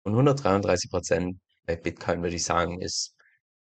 Und 0.02 0.14
133% 0.14 1.36
bei 1.66 1.76
Bitcoin 1.76 2.22
würde 2.22 2.36
ich 2.36 2.44
sagen, 2.44 2.80
ist 2.80 3.15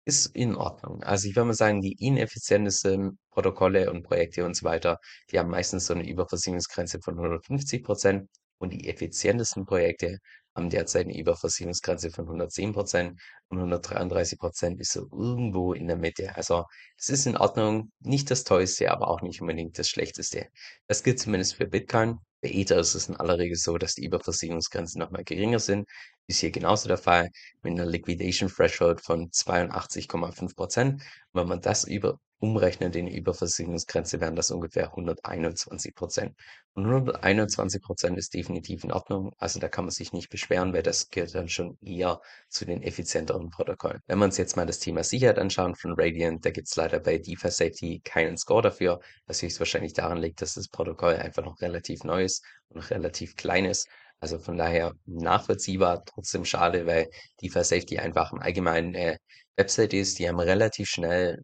ist 0.07 0.27
in 0.35 0.55
Ordnung. 0.55 1.03
Also 1.03 1.27
ich 1.27 1.35
würde 1.35 1.47
mal 1.47 1.53
sagen, 1.53 1.81
die 1.81 1.95
ineffizientesten 1.99 3.19
Protokolle 3.29 3.91
und 3.91 4.03
Projekte 4.03 4.45
und 4.45 4.55
so 4.55 4.65
weiter, 4.65 4.99
die 5.31 5.37
haben 5.37 5.49
meistens 5.49 5.85
so 5.85 5.93
eine 5.93 6.07
Überversicherungsgrenze 6.07 6.99
von 7.03 7.15
150% 7.15 8.27
und 8.57 8.71
die 8.71 8.87
effizientesten 8.87 9.65
Projekte 9.65 10.19
haben 10.55 10.69
derzeit 10.69 11.05
eine 11.05 11.17
Überversicherungsgrenze 11.17 12.09
von 12.11 12.25
110% 12.25 13.17
und 13.49 13.59
133% 13.59 14.79
ist 14.79 14.93
so 14.93 15.07
irgendwo 15.11 15.73
in 15.73 15.87
der 15.87 15.97
Mitte. 15.97 16.35
Also 16.35 16.63
es 16.97 17.09
ist 17.09 17.27
in 17.27 17.37
Ordnung, 17.37 17.91
nicht 17.99 18.31
das 18.31 18.45
Tollste, 18.45 18.91
aber 18.91 19.09
auch 19.09 19.21
nicht 19.21 19.41
unbedingt 19.41 19.77
das 19.77 19.89
Schlechteste. 19.89 20.47
Das 20.87 21.03
gilt 21.03 21.19
zumindest 21.19 21.55
für 21.55 21.67
Bitcoin. 21.67 22.19
Bei 22.41 22.49
Ether 22.49 22.79
ist 22.79 22.95
es 22.95 23.09
in 23.09 23.15
aller 23.15 23.37
Regel 23.37 23.57
so, 23.57 23.77
dass 23.77 23.95
die 23.95 24.05
Überversicherungsgrenzen 24.05 24.99
nochmal 24.99 25.23
geringer 25.23 25.59
sind. 25.59 25.87
Ist 26.27 26.39
hier 26.39 26.51
genauso 26.51 26.87
der 26.87 26.97
Fall 26.97 27.29
mit 27.63 27.73
einer 27.73 27.85
Liquidation 27.85 28.49
Threshold 28.49 29.01
von 29.01 29.29
82,5%. 29.31 31.01
Wenn 31.33 31.47
man 31.47 31.61
das 31.61 31.83
über 31.83 32.19
umrechnet 32.39 32.95
in 32.95 33.07
die 33.07 33.17
Überversicherungsgrenze, 33.17 34.21
wären 34.21 34.35
das 34.35 34.51
ungefähr 34.51 34.93
121%. 34.93 36.33
Und 36.73 36.85
121% 36.85 38.15
ist 38.15 38.33
definitiv 38.33 38.83
in 38.83 38.91
Ordnung. 38.91 39.33
Also 39.37 39.59
da 39.59 39.67
kann 39.67 39.85
man 39.85 39.91
sich 39.91 40.13
nicht 40.13 40.29
beschweren, 40.29 40.73
weil 40.73 40.83
das 40.83 41.09
gehört 41.09 41.33
dann 41.33 41.49
schon 41.49 41.77
eher 41.81 42.21
zu 42.49 42.65
den 42.65 42.83
effizienteren 42.83 43.49
Protokollen. 43.49 44.01
Wenn 44.05 44.19
wir 44.19 44.25
uns 44.25 44.37
jetzt 44.37 44.55
mal 44.55 44.67
das 44.67 44.79
Thema 44.79 45.03
Sicherheit 45.03 45.39
anschauen 45.39 45.75
von 45.75 45.95
Radiant, 45.97 46.45
da 46.45 46.51
gibt 46.51 46.67
es 46.67 46.75
leider 46.75 46.99
bei 46.99 47.17
DeFi 47.17 47.49
Safety 47.49 48.01
keinen 48.03 48.37
Score 48.37 48.61
dafür, 48.61 48.99
was 49.25 49.41
höchstwahrscheinlich 49.41 49.93
daran 49.93 50.19
liegt, 50.19 50.41
dass 50.41 50.53
das 50.53 50.67
Protokoll 50.67 51.15
einfach 51.15 51.43
noch 51.43 51.59
relativ 51.61 52.03
neu 52.03 52.23
ist 52.23 52.43
und 52.69 52.81
noch 52.81 52.91
relativ 52.91 53.35
klein 53.35 53.65
ist. 53.65 53.87
Also 54.19 54.39
von 54.39 54.57
daher 54.57 54.93
nachvollziehbar, 55.05 56.03
trotzdem 56.05 56.45
schade, 56.45 56.85
weil 56.85 57.09
DeFi 57.41 57.63
Safety 57.63 57.97
einfach 57.99 58.31
im 58.31 58.39
Allgemeinen 58.39 58.95
eine 58.95 59.17
Website 59.55 59.93
ist, 59.93 60.19
die 60.19 60.27
haben 60.27 60.39
relativ 60.39 60.87
schnell 60.87 61.41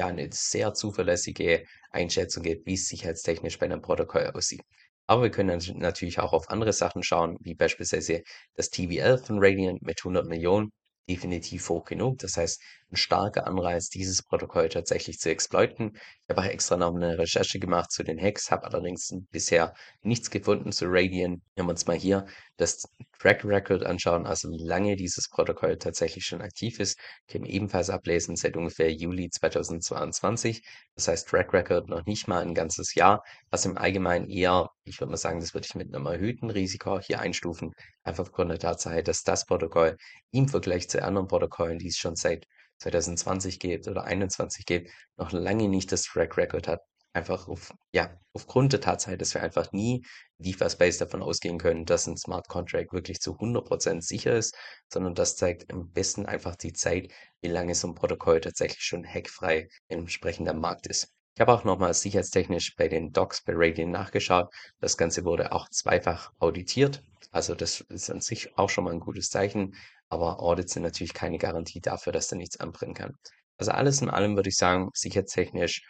ja 0.00 0.06
eine 0.06 0.28
sehr 0.32 0.74
zuverlässige 0.74 1.64
Einschätzung 1.90 2.42
gibt, 2.42 2.66
wie 2.66 2.74
es 2.74 2.88
sicherheitstechnisch 2.88 3.58
bei 3.58 3.66
einem 3.66 3.82
Protokoll 3.82 4.26
aussieht. 4.34 4.62
Aber 5.06 5.22
wir 5.24 5.30
können 5.30 5.60
natürlich 5.76 6.20
auch 6.20 6.32
auf 6.32 6.50
andere 6.50 6.72
Sachen 6.72 7.02
schauen, 7.02 7.36
wie 7.40 7.54
beispielsweise 7.54 8.22
das 8.54 8.70
TVL 8.70 9.18
von 9.18 9.38
Radiant 9.40 9.82
mit 9.82 10.00
100 10.00 10.26
Millionen 10.26 10.70
definitiv 11.08 11.68
hoch 11.68 11.84
genug. 11.84 12.18
Das 12.18 12.36
heißt, 12.36 12.62
ein 12.92 12.96
starker 12.96 13.46
Anreiz, 13.46 13.88
dieses 13.88 14.22
Protokoll 14.22 14.68
tatsächlich 14.68 15.18
zu 15.18 15.30
exploiten. 15.30 15.98
Habe 16.30 16.48
extra 16.48 16.76
noch 16.76 16.92
'ne 16.94 17.18
Recherche 17.18 17.58
gemacht 17.58 17.90
zu 17.90 18.04
den 18.04 18.20
Hacks, 18.20 18.52
habe 18.52 18.64
allerdings 18.64 19.12
bisher 19.32 19.74
nichts 20.02 20.30
gefunden 20.30 20.70
zu 20.70 20.86
Raydian. 20.86 21.42
Wenn 21.56 21.66
wir 21.66 21.70
uns 21.70 21.86
mal 21.86 21.96
hier 21.96 22.24
das 22.56 22.82
Track 23.18 23.44
Record 23.44 23.84
anschauen, 23.84 24.26
also 24.26 24.48
wie 24.50 24.64
lange 24.64 24.94
dieses 24.94 25.28
Protokoll 25.28 25.76
tatsächlich 25.78 26.24
schon 26.24 26.40
aktiv 26.40 26.78
ist, 26.78 26.98
können 27.28 27.44
wir 27.46 27.52
ebenfalls 27.52 27.90
ablesen 27.90 28.36
seit 28.36 28.56
ungefähr 28.56 28.92
Juli 28.92 29.28
2022. 29.30 30.62
Das 30.94 31.08
heißt, 31.08 31.28
Track 31.28 31.52
Record 31.52 31.88
noch 31.88 32.06
nicht 32.06 32.28
mal 32.28 32.42
'n 32.44 32.54
ganzes 32.54 32.94
Jahr, 32.94 33.22
was 33.50 33.64
im 33.66 33.76
Allgemeinen 33.76 34.28
eher 34.28 34.68
ich 34.84 35.00
würde 35.00 35.10
mal 35.10 35.16
sagen, 35.16 35.40
das 35.40 35.52
würde 35.54 35.66
ich 35.68 35.74
mit 35.74 35.90
'nem 35.90 36.06
erhöhten 36.06 36.48
Risiko 36.50 37.00
hier 37.00 37.18
einstufen, 37.20 37.72
einfach 38.04 38.22
aufgrund 38.24 38.50
der 38.52 38.58
Tatsache, 38.60 39.02
dass 39.02 39.22
das 39.24 39.46
Protokoll 39.46 39.96
im 40.30 40.48
Vergleich 40.48 40.88
zu 40.88 41.02
anderen 41.02 41.26
Protokollen, 41.28 41.78
die 41.78 41.88
es 41.88 41.96
schon 41.96 42.14
seit 42.16 42.46
2020 42.80 43.60
gibt 43.60 43.88
oder 43.88 44.04
21 44.04 44.66
gibt, 44.66 44.90
noch 45.16 45.32
lange 45.32 45.68
nicht 45.68 45.92
das 45.92 46.02
Track 46.02 46.36
Record 46.36 46.68
hat. 46.68 46.80
Einfach 47.12 47.48
auf 47.48 47.72
ja, 47.92 48.16
aufgrund 48.32 48.72
der 48.72 48.80
Tatsache, 48.80 49.18
dass 49.18 49.34
wir 49.34 49.42
einfach 49.42 49.72
nie 49.72 50.04
DeFi-Space 50.38 50.98
davon 50.98 51.22
ausgehen 51.22 51.58
können, 51.58 51.84
dass 51.84 52.06
'n 52.06 52.16
Smart 52.16 52.48
Contract 52.48 52.92
wirklich 52.92 53.20
zu 53.20 53.38
100% 53.38 54.04
sicher 54.04 54.34
ist, 54.36 54.56
sondern 54.92 55.14
das 55.14 55.36
zeigt 55.36 55.72
am 55.72 55.90
besten 55.92 56.26
einfach 56.26 56.56
die 56.56 56.72
Zeit, 56.72 57.10
wie 57.40 57.48
lange 57.48 57.74
so 57.74 57.88
'n 57.88 57.94
Protokoll 57.94 58.40
tatsächlich 58.40 58.82
schon 58.82 59.04
hackfrei 59.06 59.68
entsprechend 59.88 60.48
am 60.48 60.60
Markt 60.60 60.86
ist. 60.86 61.12
Ich 61.34 61.40
habe 61.40 61.52
auch 61.52 61.64
noch 61.64 61.78
mal 61.78 61.94
sicherheitstechnisch 61.94 62.74
bei 62.76 62.88
den 62.88 63.12
Docs 63.12 63.42
bei 63.44 63.52
Raydian 63.56 63.90
nachgeschaut. 63.90 64.52
Das 64.80 64.96
Ganze 64.96 65.24
wurde 65.24 65.52
auch 65.52 65.68
zweifach 65.70 66.32
auditiert. 66.38 67.02
Also, 67.32 67.54
das 67.54 67.80
ist 67.82 68.10
an 68.10 68.20
sich 68.20 68.56
auch 68.58 68.68
schon 68.70 68.84
mal 68.84 68.92
'n 68.92 68.98
gutes 69.00 69.28
Zeichen, 69.30 69.74
aber 70.08 70.40
Audits 70.40 70.72
sind 70.72 70.82
natürlich 70.82 71.14
keine 71.14 71.38
Garantie 71.38 71.80
dafür, 71.80 72.12
dass 72.12 72.26
da 72.28 72.34
nichts 72.36 72.58
anbrennen 72.58 72.94
kann. 72.94 73.14
Also, 73.56 73.70
alles 73.72 74.02
in 74.02 74.10
allem 74.10 74.34
würde 74.36 74.48
ich 74.48 74.56
sagen, 74.56 74.90
sicherheitstechnisch, 74.94 75.82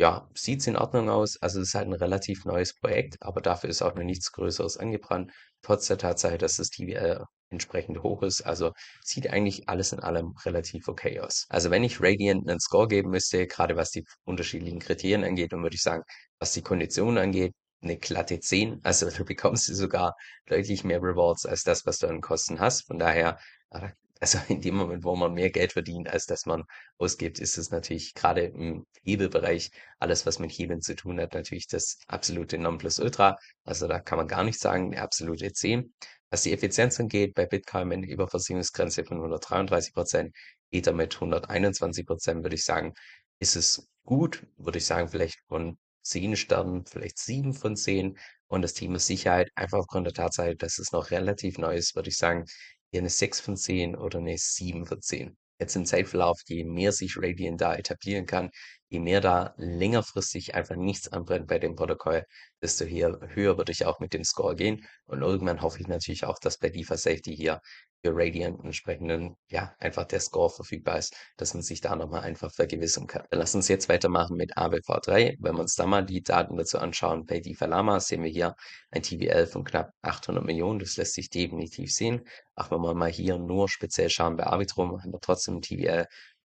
ja, 0.00 0.28
sieht's 0.34 0.66
in 0.66 0.76
Ordnung 0.76 1.08
aus. 1.08 1.36
Also, 1.40 1.60
es 1.60 1.68
ist 1.68 1.74
halt 1.74 1.86
'n 1.88 1.92
relativ 1.94 2.44
neues 2.44 2.74
Projekt, 2.74 3.16
aber 3.20 3.40
dafür 3.40 3.70
ist 3.70 3.80
auch 3.82 3.94
noch 3.94 4.02
nichts 4.02 4.32
Größeres 4.32 4.76
angebrannt, 4.76 5.30
trotz 5.62 5.86
der 5.86 5.98
Tatsache, 5.98 6.36
dass 6.38 6.56
das 6.56 6.70
TVL 6.70 7.24
entsprechend 7.50 8.02
hoch 8.02 8.22
ist. 8.22 8.42
Also, 8.42 8.72
sieht 9.04 9.30
eigentlich 9.30 9.68
alles 9.68 9.92
in 9.92 10.00
allem 10.00 10.34
relativ 10.44 10.88
okay 10.88 11.20
aus. 11.20 11.46
Also, 11.48 11.70
wenn 11.70 11.84
ich 11.84 12.00
Raydian 12.00 12.40
'nen 12.44 12.58
Score 12.60 12.88
geben 12.88 13.10
müsste, 13.10 13.46
grade 13.46 13.76
was 13.76 13.90
die 13.92 14.04
unterschiedlichen 14.24 14.80
Kriterien 14.80 15.22
angeht, 15.24 15.52
dann 15.52 15.62
würde 15.62 15.76
ich 15.76 15.82
sagen, 15.82 16.02
was 16.40 16.52
die 16.52 16.62
Konditionen 16.62 17.18
angeht, 17.18 17.52
'ne 17.82 17.96
glatte 17.98 18.40
10. 18.40 18.80
Also, 18.84 19.10
du 19.10 19.24
bekommst 19.24 19.66
sogar 19.66 20.14
deutlich 20.46 20.84
mehr 20.84 21.00
Rewards 21.02 21.46
als 21.46 21.62
das, 21.64 21.86
was 21.86 21.98
du 21.98 22.08
an 22.08 22.20
Kosten 22.20 22.60
hast. 22.60 22.86
Von 22.86 22.98
daher, 22.98 23.38
äh 23.70 23.90
also, 24.20 24.38
in 24.48 24.60
dem 24.60 24.74
Moment, 24.76 25.04
wo 25.04 25.14
man 25.16 25.32
mehr 25.34 25.50
Geld 25.50 25.72
verdient, 25.74 26.08
als 26.10 26.26
dass 26.26 26.44
man 26.46 26.64
ausgibt, 26.98 27.38
ist 27.38 27.56
es 27.56 27.70
natürlich 27.70 28.14
grade 28.14 28.42
im 28.46 28.84
Hebelbereich 29.04 29.70
alles, 30.00 30.26
was 30.26 30.40
mit 30.40 30.50
Hebeln 30.50 30.80
zu 30.82 30.96
tun 30.96 31.20
hat, 31.20 31.34
natürlich 31.34 31.68
das 31.68 31.98
absolute 32.08 32.58
Nonplusultra. 32.58 33.36
Also, 33.64 33.86
da 33.88 34.00
kann 34.00 34.18
man 34.18 34.26
gar 34.28 34.42
nichts 34.44 34.60
sagen, 34.62 34.88
'ne 34.90 35.00
absolute 35.02 35.52
10. 35.52 35.94
Was 36.30 36.42
die 36.42 36.52
Effizienz 36.52 36.98
angeht, 37.00 37.34
bei 37.34 37.46
Bitcoin 37.46 37.88
mit 37.88 38.00
'ner 38.00 38.08
Überversicherungsgrenze 38.08 39.04
von 39.04 39.20
133%, 39.20 40.34
Ether 40.72 40.92
mit 40.92 41.20
121%, 41.20 42.42
würde 42.44 42.56
ich 42.56 42.64
sagen, 42.64 42.94
ist 43.40 43.54
es 43.56 43.88
gut. 44.04 44.46
Würde 44.56 44.78
ich 44.78 44.86
sagen, 44.86 45.08
vielleicht 45.08 45.38
von 45.48 45.78
10 46.08 46.36
Sternen, 46.36 46.86
vielleicht 46.86 47.18
7 47.18 47.54
von 47.54 47.76
10. 47.76 48.18
Und 48.48 48.62
das 48.62 48.74
Thema 48.74 48.98
Sicherheit, 48.98 49.50
einfach 49.56 49.78
aufgrund 49.80 50.06
der 50.06 50.14
Tatsache, 50.14 50.56
dass 50.56 50.78
es 50.78 50.92
noch 50.92 51.10
relativ 51.12 51.58
neu 51.58 51.76
ist, 51.76 51.94
würde 51.96 52.08
ich 52.10 52.16
sagen, 52.18 52.44
eher 52.92 53.02
'ne 53.02 53.10
6 53.10 53.40
von 53.40 53.56
10 53.56 53.96
oder 53.96 54.20
'ne 54.20 54.36
7 54.38 54.86
von 54.86 55.00
10. 55.02 55.36
Jetzt 55.60 55.76
im 55.76 55.86
Zeitverlauf, 55.86 56.38
je 56.46 56.64
mehr 56.64 56.92
sich 56.92 57.16
Raydian 57.18 57.56
da 57.58 57.74
etablieren 57.76 58.26
kann, 58.26 58.50
je 58.88 59.00
mehr 59.00 59.20
da 59.20 59.54
längerfristig 59.56 60.54
einfach 60.54 60.76
nichts 60.76 61.08
anbrennt 61.12 61.46
bei 61.46 61.58
dem 61.58 61.76
Protokoll, 61.76 62.24
desto 62.62 62.84
hier 62.84 63.18
höher 63.34 63.56
würde 63.58 63.72
ich 63.72 63.84
auch 63.86 64.00
mit 64.00 64.14
dem 64.14 64.24
Score 64.24 64.56
gehen. 64.56 64.86
Und 65.06 65.22
irgendwann 65.22 65.62
hoffe 65.62 65.80
ich 65.80 65.88
natürlich 65.88 66.24
auch, 66.24 66.38
dass 66.38 66.58
bei 66.58 66.70
DeFi 66.70 66.96
Safety 66.96 67.36
hier 67.36 67.60
für 68.02 68.14
Raydian 68.14 68.58
entsprechenden 68.62 69.36
ja, 69.50 69.74
einfach 69.78 70.04
der 70.04 70.20
Score 70.20 70.50
verfügbar 70.50 70.98
ist, 70.98 71.14
dass 71.36 71.54
man 71.54 71.62
sich 71.62 71.80
da 71.80 71.96
noch 71.96 72.08
mal 72.08 72.20
einfach 72.20 72.52
vergewissern 72.52 73.06
kann. 73.06 73.24
Dann 73.30 73.40
lass 73.40 73.54
uns 73.54 73.68
jetzt 73.68 73.88
weitermachen 73.88 74.36
mit 74.36 74.56
ABV3. 74.56 75.36
Wenn 75.40 75.54
wir 75.56 75.60
uns 75.60 75.74
da 75.74 75.86
mal 75.86 76.04
die 76.04 76.22
Daten 76.22 76.56
dazu 76.56 76.78
anschauen, 76.78 77.26
bei 77.26 77.40
DeFi 77.40 77.64
Lama 77.66 77.98
sehen 78.00 78.22
wir 78.22 78.30
hier 78.30 78.54
ein 78.90 79.02
TVL 79.02 79.46
von 79.46 79.64
knapp 79.64 79.90
800.000.000. 80.02 80.78
Das 80.78 80.96
lässt 80.96 81.14
sich 81.14 81.28
definitiv 81.30 81.92
sehen. 81.92 82.22
Auch 82.54 82.70
wenn 82.70 82.80
wir 82.80 82.94
mal 82.94 83.10
hier 83.10 83.38
nur 83.38 83.68
speziell 83.68 84.10
schauen 84.10 84.36
bei 84.36 84.44
Arbitrum, 84.44 85.02
haben 85.02 85.12
wir 85.12 85.20
trotzdem 85.20 85.56
'n 85.56 85.62
TVL 85.62 86.06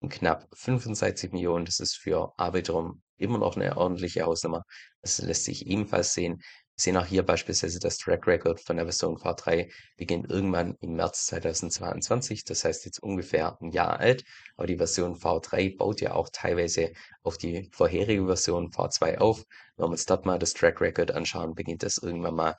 knapp 0.08 0.46
65.000.000. 0.54 1.64
Das 1.68 1.80
ist 1.80 1.96
für 1.96 2.32
Arbitrum 2.38 3.02
immer 3.16 3.38
noch 3.38 3.56
'ne 3.56 3.76
ordentliche 3.76 4.22
Hausnummer. 4.24 4.62
Das 5.02 5.18
lässt 5.18 5.44
sich 5.44 5.66
ebenfalls 5.66 6.14
sehen. 6.14 6.38
Wir 6.76 6.82
sehen 6.82 6.96
auch 6.96 7.06
hier 7.06 7.24
beispielsweise 7.24 7.80
das 7.80 7.98
Track 7.98 8.26
Record 8.28 8.60
von 8.60 8.76
der 8.76 8.84
Version 8.86 9.16
V3 9.16 9.68
beginnt 9.96 10.30
irgendwann 10.30 10.76
im 10.80 10.94
März 10.94 11.26
2022. 11.26 12.44
Das 12.44 12.64
heißt 12.64 12.84
jetzt 12.84 13.02
ungefähr 13.02 13.58
'n 13.60 13.70
Jahr 13.72 13.98
alt. 13.98 14.22
Aber 14.56 14.66
die 14.68 14.76
Version 14.76 15.16
V3 15.16 15.76
baut 15.76 16.00
ja 16.00 16.12
auch 16.14 16.28
teilweise 16.32 16.92
auf 17.24 17.36
die 17.36 17.68
vorherige 17.72 18.26
Version 18.26 18.70
V2 18.70 19.18
auf. 19.18 19.42
Wenn 19.76 19.86
wir 19.86 19.90
uns 19.90 20.06
dort 20.06 20.24
mal 20.26 20.38
das 20.38 20.54
Track 20.54 20.80
Record 20.80 21.10
anschauen, 21.10 21.54
beginnt 21.56 21.82
das 21.82 21.98
irgendwann 21.98 22.36
mal 22.36 22.56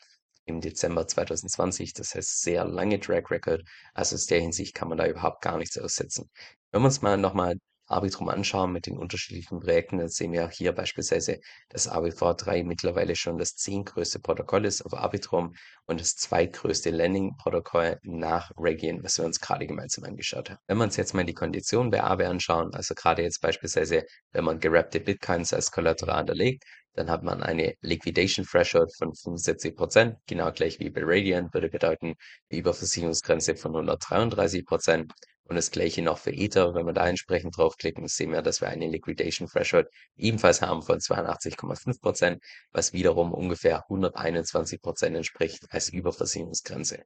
im 0.49 0.61
Dezember 0.61 1.07
2020. 1.07 1.93
Das 1.93 2.15
heißt, 2.15 2.41
sehr 2.41 2.65
lange 2.65 2.99
Track 2.99 3.31
Record. 3.31 3.63
Also, 3.93 4.15
aus 4.15 4.25
der 4.25 4.41
Hinsicht 4.41 4.75
kann 4.75 4.89
man 4.89 4.97
da 4.97 5.07
überhaupt 5.07 5.41
gar 5.41 5.57
nichts 5.57 5.77
aussetzen. 5.77 6.29
Wenn 6.71 6.81
wir 6.81 6.85
uns 6.85 7.01
mal 7.01 7.17
noch 7.17 7.33
mal 7.33 7.55
Arbitrum 7.89 8.29
anschauen 8.29 8.71
mit 8.71 8.85
den 8.85 8.97
unterschiedlichen 8.97 9.59
Projekten, 9.59 9.97
dann 9.97 10.09
sehen 10.09 10.31
wir 10.31 10.45
auch 10.45 10.51
hier 10.51 10.71
beispielsweise, 10.73 11.39
dass 11.69 11.87
ABV3 11.87 12.63
mittlerweile 12.63 13.15
schon 13.15 13.37
das 13.37 13.55
zehntgrößte 13.55 14.19
Protokoll 14.19 14.65
ist 14.65 14.81
auf 14.83 14.93
Arbitrum 14.93 15.53
und 15.85 15.99
das 15.99 16.15
zweitgrößte 16.15 16.89
Lending-Protokoll 16.91 17.99
nach 18.03 18.51
Raydian, 18.57 19.03
was 19.03 19.17
wir 19.17 19.25
uns 19.25 19.39
grade 19.39 19.67
gemeinsam 19.67 20.03
angeschaut 20.05 20.49
haben. 20.49 20.59
Wenn 20.67 20.77
wir 20.77 20.83
uns 20.85 20.97
jetzt 20.97 21.13
mal 21.13 21.25
die 21.25 21.33
Konditionen 21.33 21.91
bei 21.91 22.03
Aave 22.03 22.27
anschauen, 22.27 22.73
also 22.73 22.93
grade 22.95 23.23
jetzt 23.23 23.41
beispielsweise, 23.41 24.03
wenn 24.31 24.43
man 24.45 24.59
gewrappte 24.59 24.99
Bitcoins 24.99 25.53
als 25.53 25.71
Kollateral 25.71 26.19
hinterlegt, 26.19 26.63
dann 26.93 27.09
hat 27.09 27.23
man 27.23 27.43
eine 27.43 27.73
Liquidation 27.81 28.45
Threshold 28.45 28.91
von 28.97 29.13
75%, 29.15 30.17
genau 30.27 30.51
gleich 30.51 30.79
wie 30.79 30.89
bei 30.89 31.01
Raydian, 31.03 31.53
würde 31.53 31.69
bedeuten, 31.69 32.15
'ne 32.51 32.57
Überversicherungsgrenze 32.59 33.55
von 33.55 33.75
133%. 33.75 35.11
Und 35.49 35.55
das 35.55 35.71
Gleiche 35.71 36.03
noch 36.03 36.19
für 36.19 36.31
Ether. 36.31 36.75
Wenn 36.75 36.85
wir 36.85 36.93
da 36.93 37.07
entsprechend 37.09 37.57
draufklicken, 37.57 38.07
sehen 38.07 38.31
wir, 38.31 38.43
dass 38.43 38.61
wir 38.61 38.67
eine 38.69 38.87
Liquidation 38.87 39.47
Threshold 39.47 39.87
ebenfalls 40.15 40.61
haben 40.61 40.83
von 40.83 40.99
82,5%, 40.99 42.43
was 42.71 42.93
wiederum 42.93 43.33
ungefähr 43.33 43.83
121% 43.89 45.15
entspricht 45.17 45.65
als 45.71 45.89
Überversicherungsgrenze. 45.89 46.99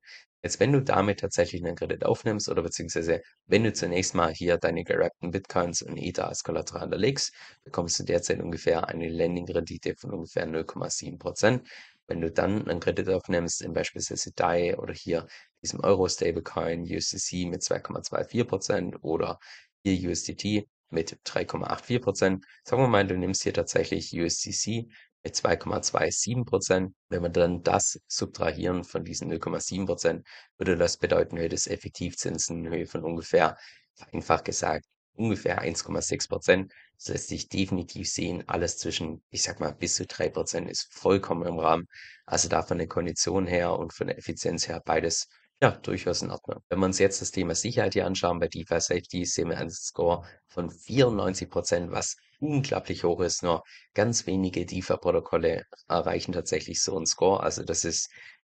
Jetzt, 0.44 0.60
wenn 0.60 0.74
du 0.74 0.82
damit 0.82 1.22
tatsächlich 1.22 1.62
'nen 1.62 1.76
Kredit 1.78 2.06
aufnimmst 2.06 2.50
oder 2.50 2.64
beziehungsweise 2.64 3.22
wenn 3.46 3.64
du 3.64 3.72
zunächst 3.72 4.14
mal 4.14 4.34
hier 4.34 4.58
deine 4.58 4.84
gewrappten 4.84 5.32
Bitcoins 5.32 5.82
und 5.82 5.96
Ether 5.98 6.28
als 6.28 6.44
Kollateral 6.44 6.82
hinterlegst, 6.82 7.32
bekommst 7.64 7.98
du 8.00 8.04
derzeit 8.04 8.42
ungefähr 8.42 8.90
eine 8.90 9.08
Lending-Rendite 9.08 9.96
von 9.98 10.12
ungefähr 10.12 10.46
0,7%. 10.46 11.66
Wenn 12.08 12.20
du 12.20 12.30
dann 12.30 12.64
'nen 12.66 12.82
Kredit 12.82 13.08
aufnimmst 13.08 13.62
in 13.62 13.72
beispielsweise 13.72 14.34
DAI 14.36 14.78
oder 14.78 14.94
hier 14.94 15.28
diesem 15.64 15.80
Euro-Stablecoin 15.80 16.84
USDC 16.84 17.48
mit 17.48 17.62
2,24% 17.64 19.02
oder 19.02 19.40
hier 19.84 20.10
USDT 20.10 20.68
mit 20.90 21.18
3,84%. 21.26 22.42
Sagen 22.64 22.82
wir 22.82 22.88
mal, 22.88 23.08
du 23.08 23.18
nimmst 23.18 23.44
hier 23.44 23.54
tatsächlich 23.54 24.14
USDC 24.14 24.86
mit 25.24 25.36
2,27%. 25.36 26.92
Wenn 27.10 27.24
wir 27.24 27.30
dann 27.30 27.64
das 27.64 28.00
subtrahieren 28.08 28.84
von 28.84 29.04
diesen 29.04 29.32
0,7%, 29.32 30.24
würde 30.58 30.78
das 30.78 30.98
bedeuten, 30.98 31.38
du 31.38 31.42
hättest 31.42 31.68
Effektivzinsen 31.68 32.66
in 32.66 32.72
Höhe 32.72 32.86
von 32.86 33.04
ungefähr, 33.04 33.58
vereinfacht 33.96 34.46
gesagt, 34.46 34.86
ungefähr 35.16 35.62
1,6%. 35.62 36.70
Das 36.98 37.08
lässt 37.08 37.28
sich 37.30 37.50
definitiv 37.50 38.10
sehen. 38.10 38.44
Alles 38.48 38.78
zwischen, 38.78 39.24
ich 39.30 39.44
sage 39.44 39.60
mal, 39.60 39.74
bis 39.74 39.96
zu 39.96 40.04
3% 40.04 40.68
ist 40.68 40.94
vollkommen 40.94 41.46
im 41.46 41.60
Rahmen. 41.60 41.88
Also, 42.26 42.50
da 42.50 42.62
von 42.62 42.78
den 42.78 42.90
Konditionen 42.90 43.48
her 43.48 43.78
und 43.78 43.94
von 43.94 44.08
der 44.08 44.18
Effizienz 44.18 44.68
her 44.68 44.82
beides, 44.84 45.28
ja, 45.64 45.72
durchaus 45.72 46.22
in 46.22 46.32
Ordnung. 46.32 46.62
Wenn 46.70 46.80
wir 46.80 46.86
uns 46.86 47.00
jetzt 47.00 47.22
das 47.22 47.32
Thema 47.32 47.56
Sicherheit 47.56 47.94
hier 47.94 48.06
anschauen 48.06 48.40
bei 48.40 48.48
DeFi 48.50 48.80
Safety, 48.82 49.26
sehen 49.26 49.50
wir 49.50 49.58
einen 49.58 49.70
Score 49.72 50.26
von 50.48 50.70
94%, 50.70 51.92
was 51.92 52.18
unglaublich 52.40 53.04
hoch 53.04 53.22
ist. 53.22 53.44
Nur 53.44 53.64
ganz 53.94 54.28
wenige 54.28 54.66
DeFi-Protokolle 54.66 55.64
erreichen 55.88 56.34
tatsächlich 56.34 56.82
so 56.84 56.98
'n 56.98 57.06
Score. 57.06 57.42
Also, 57.44 57.64
das 57.64 57.86
ist 57.86 58.10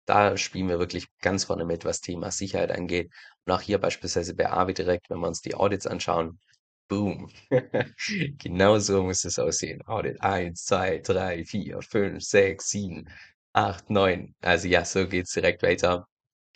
da 0.06 0.36
spielen 0.36 0.68
wir 0.68 0.78
wirklich 0.78 1.06
ganz 1.20 1.44
vorne 1.44 1.64
mit, 1.64 1.84
was 1.84 2.00
Thema 2.00 2.30
Sicherheit 2.30 2.72
angeht. 2.72 3.10
Und 3.44 3.52
auch 3.52 3.60
hier 3.60 3.78
beispielsweise 3.78 4.34
bei 4.34 4.50
Aave 4.50 4.74
direkt, 4.74 5.10
wenn 5.10 5.18
wir 5.20 5.28
uns 5.28 5.40
die 5.42 5.54
Audits 5.54 5.86
anschauen, 5.86 6.38
boom. 6.88 7.30
Genau 8.38 8.78
so 8.78 9.02
muss 9.04 9.24
es 9.24 9.38
aussehen. 9.38 9.82
Audit 9.86 10.20
1, 10.22 10.64
2, 10.64 10.98
3, 10.98 11.44
4, 11.44 11.82
5, 11.82 12.22
6, 12.24 12.68
7, 12.70 13.08
8, 13.52 13.90
9. 13.90 14.34
Also, 14.42 14.68
ja, 14.68 14.84
so 14.84 15.06
geht's 15.08 15.32
direkt 15.32 15.62
weiter. 15.62 16.06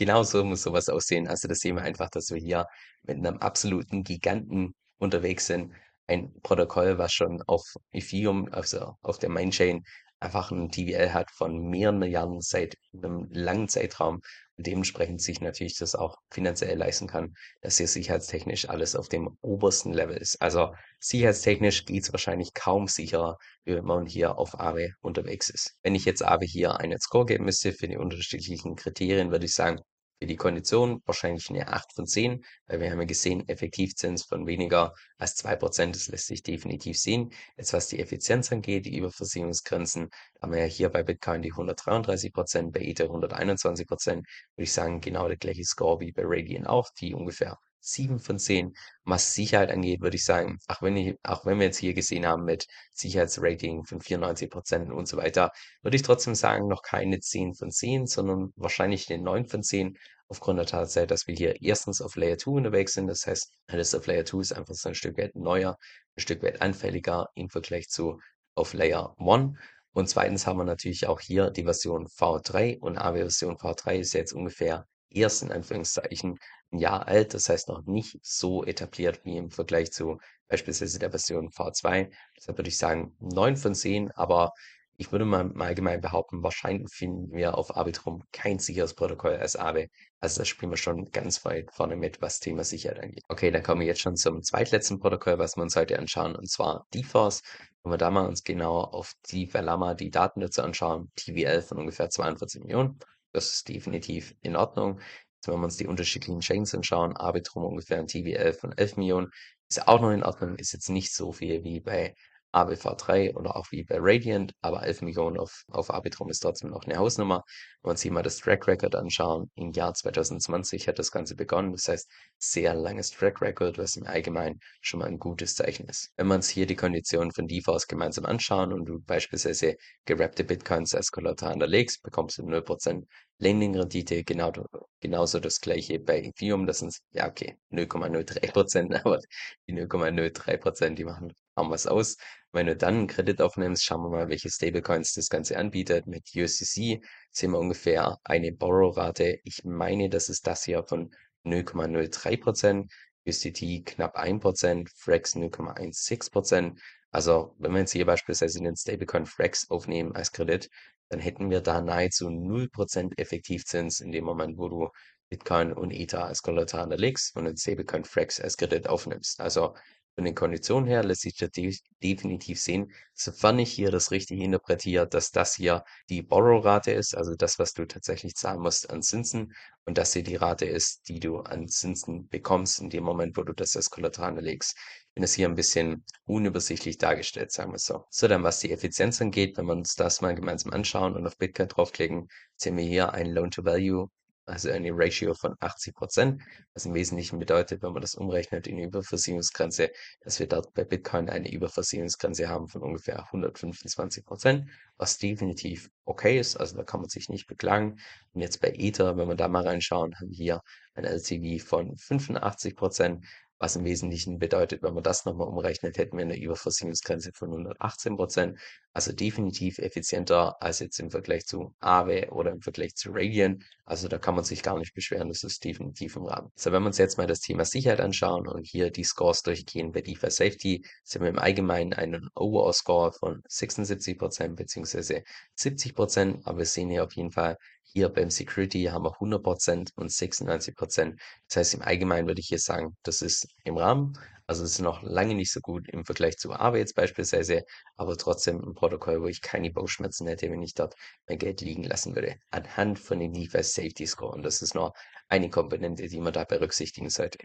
Muss 0.00 0.62
so 0.62 0.72
was 0.72 0.88
aussehen. 0.88 1.28
Also, 1.28 1.46
da 1.48 1.54
sehen 1.54 1.76
wir 1.76 1.82
einfach, 1.82 2.10
dass 2.10 2.30
wir 2.30 2.38
hier 2.38 2.66
mit 3.02 3.18
'nem 3.18 3.38
absoluten 3.38 4.02
Giganten 4.04 4.74
unterwegs 4.98 5.46
sind. 5.46 5.72
ein 6.06 6.34
Protokoll, 6.42 6.98
was 6.98 7.12
schon 7.14 7.40
auf 7.46 7.62
Ethereum, 7.92 8.48
also 8.52 8.96
auf 9.02 9.18
der 9.18 9.30
Mainchain, 9.30 9.84
einfach 10.20 10.50
ein 10.50 10.70
TVL 10.70 11.12
hat 11.14 11.30
von 11.30 11.68
mehreren 11.70 11.98
Milliarden 11.98 12.40
seit 12.42 12.74
einem 12.92 13.26
langen 13.30 13.68
Zeitraum 13.68 14.20
dementsprechend 14.56 15.20
sich 15.20 15.40
natürlich 15.40 15.78
das 15.78 15.94
auch 15.94 16.16
finanziell 16.30 16.76
leisten 16.76 17.06
kann, 17.06 17.34
dass 17.60 17.78
hier 17.78 17.88
sicherheitstechnisch 17.88 18.68
alles 18.68 18.96
auf 18.96 19.08
dem 19.08 19.36
obersten 19.40 19.92
Level 19.92 20.16
ist. 20.16 20.40
Also 20.40 20.72
sicherheitstechnisch 21.00 21.84
geht's 21.84 22.12
wahrscheinlich 22.12 22.54
kaum 22.54 22.86
sicherer, 22.86 23.36
wie 23.64 23.74
wenn 23.74 23.84
man 23.84 24.06
hier 24.06 24.38
auf 24.38 24.58
Aave 24.58 24.90
unterwegs 25.00 25.48
ist. 25.48 25.74
Wenn 25.82 25.94
ich 25.94 26.04
jetzt 26.04 26.24
Aave 26.24 26.44
hier 26.44 26.78
einen 26.80 27.00
Score 27.00 27.26
geben 27.26 27.44
müsste 27.44 27.72
für 27.72 27.88
die 27.88 27.96
unterschiedlichen 27.96 28.76
Kriterien, 28.76 29.30
würde 29.30 29.46
ich 29.46 29.54
sagen, 29.54 29.80
für 30.24 30.28
die 30.28 30.36
Kondition 30.36 31.02
wahrscheinlich 31.04 31.50
eine 31.50 31.68
8 31.68 31.92
von 31.92 32.06
10, 32.06 32.42
weil 32.66 32.80
wir 32.80 32.90
haben 32.90 33.00
ja 33.00 33.04
gesehen, 33.04 33.46
Effektivzins 33.46 34.24
von 34.24 34.46
weniger 34.46 34.94
als 35.18 35.36
2%, 35.36 35.92
das 35.92 36.08
lässt 36.08 36.28
sich 36.28 36.42
definitiv 36.42 36.98
sehen. 36.98 37.30
Jetzt 37.58 37.74
was 37.74 37.88
die 37.88 37.98
Effizienz 37.98 38.50
angeht, 38.50 38.86
die 38.86 38.96
Überversicherungsgrenzen, 38.96 40.08
haben 40.40 40.52
wir 40.52 40.60
ja 40.60 40.64
hier 40.64 40.88
bei 40.88 41.02
Bitcoin 41.02 41.42
die 41.42 41.52
133%, 41.52 42.72
bei 42.72 42.80
Ether 42.80 43.10
121%, 43.10 44.14
würde 44.14 44.24
ich 44.56 44.72
sagen, 44.72 45.02
genau 45.02 45.28
der 45.28 45.36
gleiche 45.36 45.64
Score 45.64 46.00
wie 46.00 46.12
bei 46.12 46.22
Radiant 46.24 46.66
auch, 46.68 46.88
die 46.98 47.12
ungefähr 47.12 47.58
7 47.84 48.18
von 48.18 48.38
10. 48.38 48.72
Was 49.04 49.34
Sicherheit 49.34 49.70
angeht, 49.70 50.00
würde 50.00 50.16
ich 50.16 50.24
sagen, 50.24 50.58
auch 50.68 50.80
wenn, 50.82 50.96
ich, 50.96 51.18
auch 51.22 51.44
wenn 51.44 51.58
wir 51.58 51.66
jetzt 51.66 51.78
hier 51.78 51.94
gesehen 51.94 52.26
haben 52.26 52.44
mit 52.44 52.66
Sicherheitsrating 52.92 53.84
von 53.84 54.00
94 54.00 54.50
Prozent 54.50 54.90
und 54.90 55.06
so 55.06 55.16
weiter, 55.18 55.50
würde 55.82 55.96
ich 55.96 56.02
trotzdem 56.02 56.34
sagen, 56.34 56.66
noch 56.66 56.82
keine 56.82 57.20
10 57.20 57.54
von 57.54 57.70
10, 57.70 58.06
sondern 58.06 58.52
wahrscheinlich 58.56 59.10
eine 59.12 59.22
9 59.22 59.46
von 59.46 59.62
10, 59.62 59.96
aufgrund 60.28 60.58
der 60.58 60.66
Tatsache, 60.66 61.06
dass 61.06 61.26
wir 61.26 61.34
hier 61.34 61.60
erstens 61.62 62.00
auf 62.00 62.16
Layer 62.16 62.38
2 62.38 62.50
unterwegs 62.50 62.92
sind. 62.94 63.06
Das 63.06 63.26
heißt, 63.26 63.52
alles 63.68 63.94
auf 63.94 64.06
Layer 64.06 64.24
2 64.24 64.40
ist 64.40 64.52
einfach 64.52 64.74
so 64.74 64.88
ein 64.88 64.94
Stück 64.94 65.18
weit 65.18 65.34
neuer, 65.34 65.76
ein 66.16 66.20
Stück 66.20 66.42
weit 66.42 66.62
anfälliger 66.62 67.28
im 67.34 67.48
Vergleich 67.50 67.88
zu 67.88 68.18
auf 68.54 68.72
Layer 68.72 69.14
1. 69.18 69.56
Und 69.92 70.08
zweitens 70.08 70.46
haben 70.46 70.58
wir 70.58 70.64
natürlich 70.64 71.06
auch 71.06 71.20
hier 71.20 71.50
die 71.50 71.64
Version 71.64 72.06
V3 72.06 72.78
und 72.80 72.98
AW-Version 72.98 73.56
V3 73.56 74.00
ist 74.00 74.14
jetzt 74.14 74.32
ungefähr 74.32 74.86
erst 75.08 75.42
in 75.42 75.52
Anführungszeichen 75.52 76.38
ein 76.72 76.78
Jahr 76.78 77.06
alt, 77.06 77.34
das 77.34 77.48
heißt 77.48 77.68
noch 77.68 77.84
nicht 77.86 78.18
so 78.22 78.64
etabliert 78.64 79.24
wie 79.24 79.36
im 79.36 79.50
Vergleich 79.50 79.92
zu 79.92 80.18
beispielsweise 80.48 80.98
der 80.98 81.10
Version 81.10 81.50
V2. 81.50 82.10
Deshalb 82.36 82.58
würde 82.58 82.68
ich 82.68 82.78
sagen 82.78 83.16
9 83.20 83.56
von 83.56 83.74
10, 83.74 84.10
aber 84.12 84.52
ich 84.96 85.10
würde 85.10 85.24
mal 85.24 85.40
im 85.40 85.60
Allgemeinen 85.60 86.00
behaupten, 86.00 86.42
wahrscheinlich 86.42 86.92
finden 86.92 87.32
wir 87.32 87.58
auf 87.58 87.76
Arbitrum 87.76 88.22
kein 88.32 88.58
sicheres 88.58 88.94
Protokoll 88.94 89.36
als 89.36 89.56
Aave. 89.56 89.88
Also 90.20 90.40
das 90.40 90.48
spielen 90.48 90.70
wir 90.70 90.76
schon 90.76 91.10
ganz 91.10 91.44
weit 91.44 91.72
vorne 91.72 91.96
mit, 91.96 92.22
was 92.22 92.40
Thema 92.40 92.64
Sicherheit 92.64 93.00
angeht. 93.00 93.24
Okay, 93.28 93.50
dann 93.50 93.62
kommen 93.62 93.80
wir 93.80 93.88
jetzt 93.88 94.00
schon 94.00 94.16
zum 94.16 94.42
zweitletzten 94.42 95.00
Protokoll, 95.00 95.38
was 95.38 95.56
wir 95.56 95.62
uns 95.62 95.76
heute 95.76 95.98
anschauen, 95.98 96.36
und 96.36 96.48
zwar 96.48 96.86
DeForce. 96.94 97.42
Wenn 97.82 97.92
wir 97.92 97.98
da 97.98 98.10
mal 98.10 98.26
uns 98.26 98.44
genau 98.44 98.80
auf 98.80 99.14
die 99.30 99.46
Verlama 99.46 99.94
die 99.94 100.10
Daten 100.10 100.40
dazu 100.40 100.62
anschauen, 100.62 101.10
TVL 101.16 101.60
von 101.60 101.78
ungefähr 101.78 102.08
42 102.08 102.62
Millionen. 102.62 102.98
Das 103.32 103.52
ist 103.52 103.68
definitiv 103.68 104.34
in 104.42 104.56
Ordnung. 104.56 105.00
Jetzt, 105.34 105.48
wenn 105.48 105.60
wir 105.60 105.64
uns 105.64 105.76
die 105.76 105.88
unterschiedlichen 105.88 106.40
Chains 106.40 106.74
anschauen, 106.74 107.16
Arbitrum 107.16 107.64
ungefähr 107.64 107.98
ein 107.98 108.06
TVL 108.06 108.52
von 108.52 108.72
11 108.72 108.96
Millionen, 108.96 109.30
ist 109.68 109.88
auch 109.88 110.00
noch 110.00 110.12
in 110.12 110.22
Ordnung, 110.22 110.56
ist 110.56 110.72
jetzt 110.72 110.88
nicht 110.88 111.12
so 111.12 111.32
viel 111.32 111.64
wie 111.64 111.80
bei 111.80 112.14
ABV3 112.54 113.34
oder 113.34 113.56
auch 113.56 113.66
wie 113.72 113.82
bei 113.84 113.96
Radiant, 113.98 114.52
aber 114.62 114.84
11 114.84 115.02
Millionen 115.02 115.38
auf, 115.38 115.64
auf 115.70 115.90
Arbitrum 115.90 116.30
ist 116.30 116.40
trotzdem 116.40 116.70
noch 116.70 116.84
eine 116.84 116.96
Hausnummer. 116.96 117.42
Wenn 117.82 117.88
wir 117.88 117.90
uns 117.90 118.02
hier 118.02 118.12
mal 118.12 118.22
das 118.22 118.38
Track 118.38 118.68
Record 118.68 118.94
anschauen, 118.94 119.50
im 119.56 119.72
Jahr 119.72 119.92
2020 119.92 120.86
hat 120.86 120.98
das 120.98 121.10
Ganze 121.10 121.34
begonnen, 121.34 121.72
das 121.72 121.88
heißt 121.88 122.08
sehr 122.38 122.74
langes 122.74 123.10
Track 123.10 123.42
Record, 123.42 123.78
was 123.78 123.96
im 123.96 124.06
Allgemeinen 124.06 124.60
schon 124.80 125.00
mal 125.00 125.06
ein 125.06 125.18
gutes 125.18 125.54
Zeichen 125.54 125.88
ist. 125.88 126.10
Wenn 126.16 126.28
wir 126.28 126.36
uns 126.36 126.48
hier 126.48 126.66
die 126.66 126.76
Konditionen 126.76 127.32
von 127.32 127.46
DeFi 127.46 127.76
gemeinsam 127.88 128.24
anschauen 128.24 128.72
und 128.72 128.84
du 128.86 129.00
beispielsweise 129.00 129.74
gerappte 130.04 130.44
Bitcoins 130.44 130.94
als 130.94 131.10
Kollateral 131.10 131.52
hinterlegst, 131.52 132.02
bekommst 132.02 132.38
du 132.38 132.42
0% 132.42 133.04
Lending-Rendite, 133.38 134.24
genau, 134.24 134.52
genauso 135.00 135.40
das 135.40 135.60
gleiche 135.60 135.98
bei 135.98 136.22
Ethereum, 136.22 136.66
das 136.66 136.78
sind, 136.78 136.96
ja 137.12 137.28
okay, 137.28 137.56
0,03%, 137.72 138.94
aber 139.04 139.20
die 139.66 139.74
0,03%, 139.74 140.94
die 140.94 141.04
machen 141.04 141.32
kaum 141.54 141.70
was 141.70 141.86
aus. 141.86 142.16
Wenn 142.52 142.66
du 142.66 142.76
dann 142.76 142.94
einen 142.94 143.06
Kredit 143.08 143.42
aufnimmst, 143.42 143.84
schauen 143.84 144.02
wir 144.02 144.10
mal, 144.10 144.28
welche 144.28 144.48
Stablecoins 144.48 145.14
das 145.14 145.28
Ganze 145.28 145.58
anbietet. 145.58 146.06
Mit 146.06 146.30
USDC 146.36 147.02
sehen 147.32 147.50
wir 147.50 147.58
ungefähr 147.58 148.18
eine 148.22 148.52
Borrow-Rate. 148.52 149.40
Ich 149.42 149.64
meine, 149.64 150.08
das 150.08 150.28
ist 150.28 150.46
das 150.46 150.64
hier 150.64 150.84
von 150.84 151.12
0,03%, 151.44 152.88
USDT 153.26 153.84
knapp 153.84 154.16
1%, 154.16 154.88
Frax 154.96 155.34
0,16%. 155.34 156.78
Also 157.10 157.54
wenn 157.58 157.72
wir 157.72 157.80
jetzt 157.80 157.92
hier 157.92 158.06
beispielsweise 158.06 158.60
den 158.60 158.76
Stablecoin 158.76 159.26
Frax 159.26 159.70
aufnehmen 159.70 160.14
als 160.14 160.32
Kredit, 160.32 160.68
dann 161.08 161.20
hätten 161.20 161.50
wir 161.50 161.60
da 161.60 161.80
nahezu 161.80 162.28
0% 162.28 163.18
Effektivzins 163.18 164.00
in 164.00 164.12
dem 164.12 164.24
Moment, 164.24 164.58
wo 164.58 164.68
du 164.68 164.88
Bitcoin 165.28 165.72
und 165.72 165.90
Ether 165.90 166.26
als 166.26 166.42
Kollateral 166.42 166.84
hinterlegst 166.84 167.36
und 167.36 167.44
den 167.44 167.56
Stablecoin 167.56 168.04
Frax 168.04 168.40
als 168.40 168.56
Kredit 168.56 168.88
aufnimmst. 168.88 169.40
Also 169.40 169.74
von 170.14 170.24
den 170.24 170.34
Konditionen 170.34 170.86
her 170.86 171.02
lässt 171.02 171.22
sich 171.22 171.34
de 171.36 171.76
definitiv 172.02 172.60
sehen, 172.60 172.92
sofern 173.14 173.58
ich 173.58 173.72
hier 173.72 173.90
das 173.90 174.10
richtig 174.10 174.40
interpretiere, 174.40 175.08
dass 175.08 175.30
das 175.30 175.54
hier 175.54 175.84
die 176.08 176.22
Borrow-Rate 176.22 176.92
ist, 176.92 177.16
also 177.16 177.34
das, 177.34 177.58
was 177.58 177.72
du 177.72 177.86
tatsächlich 177.86 178.34
zahlen 178.34 178.60
musst 178.60 178.90
an 178.90 179.02
Zinsen 179.02 179.52
und 179.84 179.98
das 179.98 180.12
hier 180.12 180.22
die 180.22 180.36
Rate 180.36 180.66
ist, 180.66 181.08
die 181.08 181.20
du 181.20 181.40
an 181.40 181.68
Zinsen 181.68 182.28
bekommst 182.28 182.80
in 182.80 182.90
dem 182.90 183.04
Moment, 183.04 183.36
wo 183.36 183.42
du 183.42 183.52
das 183.52 183.76
als 183.76 183.90
Kollateral 183.90 184.38
legst. 184.40 184.76
Ich 185.16 185.22
es 185.22 185.34
hier 185.34 185.48
ein 185.48 185.54
bisschen 185.54 186.04
unübersichtlich 186.24 186.98
dargestellt, 186.98 187.52
sagen 187.52 187.72
wir 187.72 187.78
so. 187.78 188.04
So, 188.10 188.26
dann 188.26 188.42
was 188.42 188.60
die 188.60 188.72
Effizienz 188.72 189.20
angeht, 189.20 189.56
wenn 189.56 189.66
wir 189.66 189.72
uns 189.72 189.94
das 189.94 190.20
mal 190.20 190.34
gemeinsam 190.34 190.72
anschauen 190.72 191.14
und 191.14 191.26
auf 191.26 191.38
Bitcoin 191.38 191.68
draufklicken, 191.68 192.28
sehen 192.56 192.76
wir 192.76 192.84
hier 192.84 193.12
ein 193.12 193.30
Loan-to-Value 193.30 194.08
also 194.46 194.70
eine 194.70 194.90
Ratio 194.92 195.34
von 195.34 195.54
80 195.60 195.94
Prozent, 195.94 196.42
was 196.74 196.86
im 196.86 196.94
Wesentlichen 196.94 197.38
bedeutet, 197.38 197.82
wenn 197.82 197.92
man 197.92 198.02
das 198.02 198.14
umrechnet 198.14 198.66
in 198.66 198.76
die 198.76 198.84
Überversicherungsgrenze, 198.84 199.90
dass 200.20 200.38
wir 200.38 200.46
dort 200.46 200.74
bei 200.74 200.84
Bitcoin 200.84 201.28
eine 201.30 201.50
Überversicherungsgrenze 201.50 202.48
haben 202.48 202.68
von 202.68 202.82
ungefähr 202.82 203.24
125 203.24 204.24
Prozent, 204.24 204.68
was 204.96 205.18
definitiv 205.18 205.90
okay 206.04 206.38
ist, 206.38 206.56
also 206.56 206.76
da 206.76 206.84
kann 206.84 207.00
man 207.00 207.08
sich 207.08 207.28
nicht 207.28 207.46
beklagen. 207.46 207.98
Und 208.32 208.40
jetzt 208.40 208.60
bei 208.60 208.72
Ether, 208.74 209.16
wenn 209.16 209.28
wir 209.28 209.36
da 209.36 209.48
mal 209.48 209.66
reinschauen, 209.66 210.14
haben 210.18 210.28
wir 210.28 210.36
hier 210.36 210.60
ein 210.94 211.04
LTV 211.04 211.64
von 211.64 211.96
85 211.96 212.76
Prozent, 212.76 213.24
was 213.58 213.76
im 213.76 213.84
Wesentlichen 213.84 214.38
bedeutet, 214.38 214.82
wenn 214.82 214.94
man 214.94 215.02
das 215.02 215.24
nochmal 215.24 215.48
umrechnet, 215.48 215.96
hätten 215.96 216.16
wir 216.16 216.24
eine 216.24 216.38
Überversicherungsgrenze 216.38 217.32
von 217.32 217.50
118 217.50 218.16
Prozent. 218.16 218.58
Also 218.92 219.12
definitiv 219.12 219.78
effizienter 219.78 220.60
als 220.62 220.78
jetzt 220.78 221.00
im 221.00 221.10
Vergleich 221.10 221.46
zu 221.46 221.74
Aave 221.80 222.28
oder 222.30 222.52
im 222.52 222.60
Vergleich 222.60 222.94
zu 222.94 223.10
Radian. 223.12 223.64
Also 223.84 224.08
da 224.08 224.18
kann 224.18 224.34
man 224.34 224.44
sich 224.44 224.62
gar 224.62 224.78
nicht 224.78 224.94
beschweren, 224.94 225.28
das 225.28 225.42
ist 225.44 225.64
definitiv 225.64 226.16
im 226.16 226.24
Rahmen. 226.26 226.50
So, 226.54 226.72
wenn 226.72 226.82
wir 226.82 226.86
uns 226.86 226.98
jetzt 226.98 227.18
mal 227.18 227.26
das 227.26 227.40
Thema 227.40 227.64
Sicherheit 227.64 228.00
anschauen 228.00 228.46
und 228.46 228.66
hier 228.66 228.90
die 228.90 229.04
Scores 229.04 229.42
durchgehen 229.42 229.92
bei 229.92 230.00
DeFi 230.00 230.30
Safety, 230.30 230.84
sind 231.02 231.22
wir 231.22 231.28
im 231.28 231.38
Allgemeinen 231.38 231.92
einen 231.92 232.28
Overall 232.34 232.72
Score 232.72 233.12
von 233.12 233.42
76 233.48 234.16
Prozent 234.16 234.56
beziehungsweise 234.56 235.24
70 235.56 235.94
Prozent. 235.94 236.46
Aber 236.46 236.58
wir 236.58 236.66
sehen 236.66 236.90
hier 236.90 237.04
auf 237.04 237.14
jeden 237.14 237.32
Fall 237.32 237.58
hier 237.94 238.08
beim 238.08 238.28
Security 238.28 238.84
haben 238.84 239.04
wir 239.04 239.12
100% 239.20 239.92
und 239.94 240.10
96%. 240.10 241.16
Das 241.48 241.56
heißt, 241.56 241.74
im 241.74 241.82
Allgemeinen 241.82 242.26
würde 242.26 242.40
ich 242.40 242.48
hier 242.48 242.58
sagen, 242.58 242.96
das 243.04 243.22
ist 243.22 243.46
im 243.62 243.76
Rahmen. 243.76 244.18
Also 244.46 244.64
es 244.64 244.72
ist 244.72 244.80
noch 244.80 245.02
lange 245.02 245.34
nicht 245.34 245.52
so 245.52 245.60
gut 245.60 245.88
im 245.88 246.04
Vergleich 246.04 246.36
zu 246.36 246.52
Aave 246.52 246.78
jetzt 246.78 246.96
beispielsweise, 246.96 247.62
aber 247.96 248.16
trotzdem 248.16 248.60
ein 248.60 248.74
Protokoll, 248.74 249.22
wo 249.22 249.26
ich 249.28 249.40
keine 249.40 249.70
Bauchschmerzen 249.70 250.26
hätte, 250.26 250.50
wenn 250.50 250.62
ich 250.62 250.74
dort 250.74 250.96
mein 251.28 251.38
Geld 251.38 251.60
liegen 251.60 251.84
lassen 251.84 252.14
würde. 252.16 252.36
Anhand 252.50 252.98
von 252.98 253.20
dem 253.20 253.32
DeFi 253.32 253.62
Safety 253.62 254.06
Score. 254.06 254.32
Und 254.34 254.42
das 254.42 254.60
ist 254.60 254.74
nur 254.74 254.92
eine 255.28 255.48
Komponente, 255.48 256.08
die 256.08 256.20
man 256.20 256.32
da 256.32 256.44
berücksichtigen 256.44 257.10
sollte. 257.10 257.38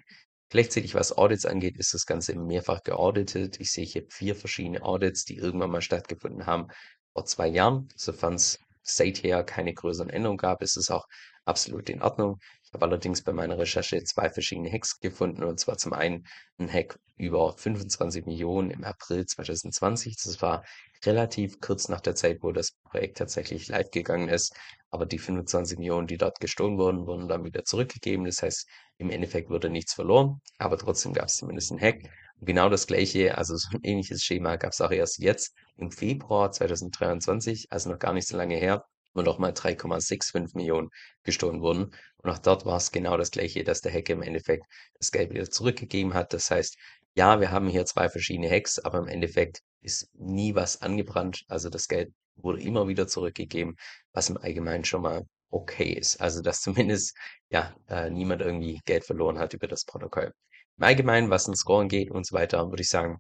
Gleichzeitig, 0.50 0.96
was 0.96 1.16
Audits 1.16 1.46
angeht, 1.46 1.78
ist 1.78 1.94
das 1.94 2.08
Ganze 2.08 2.36
mehrfach 2.36 2.82
geauditet. 2.82 3.60
Ich 3.60 3.72
sehe 3.72 3.86
hier 3.86 4.06
vier 4.10 4.36
verschiedene 4.36 4.82
Audits, 4.82 5.24
die 5.26 5.38
irgendwann 5.38 5.70
mal 5.70 5.82
stattgefunden 5.84 6.48
haben 6.48 6.70
vor 7.14 7.26
zwei 7.26 7.48
Jahren, 7.48 7.88
sofern 7.96 8.34
es 8.34 8.58
seither 8.94 9.44
keine 9.44 9.74
größeren 9.74 10.10
Änderungen 10.10 10.38
gab, 10.38 10.62
ist 10.62 10.78
es 10.78 10.90
auch 10.90 11.06
absolut 11.46 11.90
in 11.90 12.02
Ordnung. 12.02 12.40
Ich 12.64 12.74
habe 12.74 12.86
allerdings 12.86 13.24
bei 13.24 13.34
meiner 13.34 13.58
Recherche 13.58 14.04
zwei 14.04 14.30
verschiedene 14.30 14.72
Hacks 14.72 15.00
gefunden, 15.00 15.44
und 15.44 15.60
zwar 15.60 15.78
zum 15.78 15.94
einen 15.94 16.26
ein 16.60 16.72
Hack 16.72 17.00
über 17.18 17.54
25 17.58 18.26
Millionen 18.26 18.70
im 18.72 18.84
April 18.84 19.26
2020. 19.26 20.18
Das 20.24 20.42
war 20.42 20.64
relativ 21.04 21.60
kurz 21.60 21.90
nach 21.90 22.02
der 22.02 22.16
Zeit, 22.16 22.40
wo 22.42 22.52
das 22.52 22.74
Projekt 22.84 23.18
tatsächlich 23.18 23.68
live 23.68 23.90
gegangen 23.92 24.30
ist. 24.30 24.56
Aber 24.92 25.06
die 25.06 25.18
25 25.18 25.80
Millionen, 25.80 26.08
die 26.08 26.18
dort 26.18 26.40
gestohlen 26.40 26.78
wurden, 26.78 27.08
wurden 27.08 27.28
dann 27.28 27.44
wieder 27.44 27.64
zurückgegeben. 27.64 28.26
Das 28.26 28.42
heißt, 28.44 28.68
im 28.98 29.10
Endeffekt 29.10 29.50
wurde 29.50 29.70
nichts 29.70 29.94
verloren, 29.94 30.42
aber 30.58 30.78
trotzdem 30.78 31.14
gab 31.14 31.26
es 31.26 31.38
zumindest 31.38 31.72
einen 31.72 31.82
Hack. 31.82 32.04
Genau 32.42 32.70
das 32.70 32.88
gleiche, 32.88 33.38
also 33.38 33.56
so 33.58 33.70
ein 33.74 33.82
ähnliches 33.84 34.24
Schema 34.24 34.56
gab 34.56 34.72
es 34.72 34.82
auch 34.82 34.92
erst 34.92 35.20
jetzt 35.20 35.54
im 35.78 35.92
Februar 35.92 36.52
2023, 36.52 37.68
also 37.72 37.90
noch 37.90 38.00
gar 38.00 38.14
nicht 38.14 38.28
so 38.28 38.38
lange 38.38 38.56
her, 38.56 38.86
wo 39.14 39.22
nochmal 39.22 39.52
3,65 39.54 40.56
Millionen 40.56 40.90
gestohlen 41.24 41.62
wurden. 41.62 41.94
Und 42.18 42.30
auch 42.30 42.38
dort 42.40 42.66
war 42.66 42.78
es 42.78 42.92
genau 42.92 43.18
das 43.18 43.32
gleiche, 43.32 43.64
dass 43.64 43.82
der 43.82 43.92
Hacker 43.94 44.14
im 44.14 44.22
Endeffekt 44.22 44.66
das 45.00 45.12
Geld 45.12 45.32
wieder 45.32 45.50
zurückgegeben 45.50 46.14
hat. 46.14 46.34
Das 46.34 46.50
heißt, 46.50 46.78
ja, 47.16 47.40
wir 47.42 47.52
haben 47.52 47.68
hier 47.68 47.86
zwei 47.86 48.08
verschiedene 48.10 48.50
Hacks, 48.50 48.80
aber 48.80 49.00
im 49.00 49.08
Endeffekt 49.08 49.62
ist 49.82 50.10
nie 50.14 50.56
was 50.56 50.82
angebrannt. 50.82 51.44
Also 51.48 51.70
das 51.70 51.88
Geld 51.88 52.14
wurde 52.38 52.62
immer 52.62 52.88
wieder 52.88 53.08
zurückgegeben, 53.08 53.76
was 54.14 54.30
im 54.30 54.38
Allgemeinen 54.38 54.86
schon 54.86 55.02
mal 55.02 55.26
okay 55.50 55.92
ist. 55.92 56.22
Also 56.22 56.42
dass 56.42 56.62
zumindest 56.62 57.18
ja 57.50 57.76
äh, 57.90 58.10
niemand 58.10 58.42
irgendwie 58.42 58.80
Geld 58.86 59.04
verloren 59.06 59.40
hat 59.40 59.54
über 59.54 59.68
das 59.68 59.84
Protokoll. 59.84 60.34
Im 60.80 60.86
Allgemeinen, 60.86 61.30
was 61.30 61.46
ein 61.46 61.58
Scoren 61.58 61.90
geht 61.90 62.10
und 62.10 62.26
so 62.26 62.34
weiter, 62.34 62.70
würde 62.70 62.82
ich 62.82 62.88
sagen, 62.88 63.20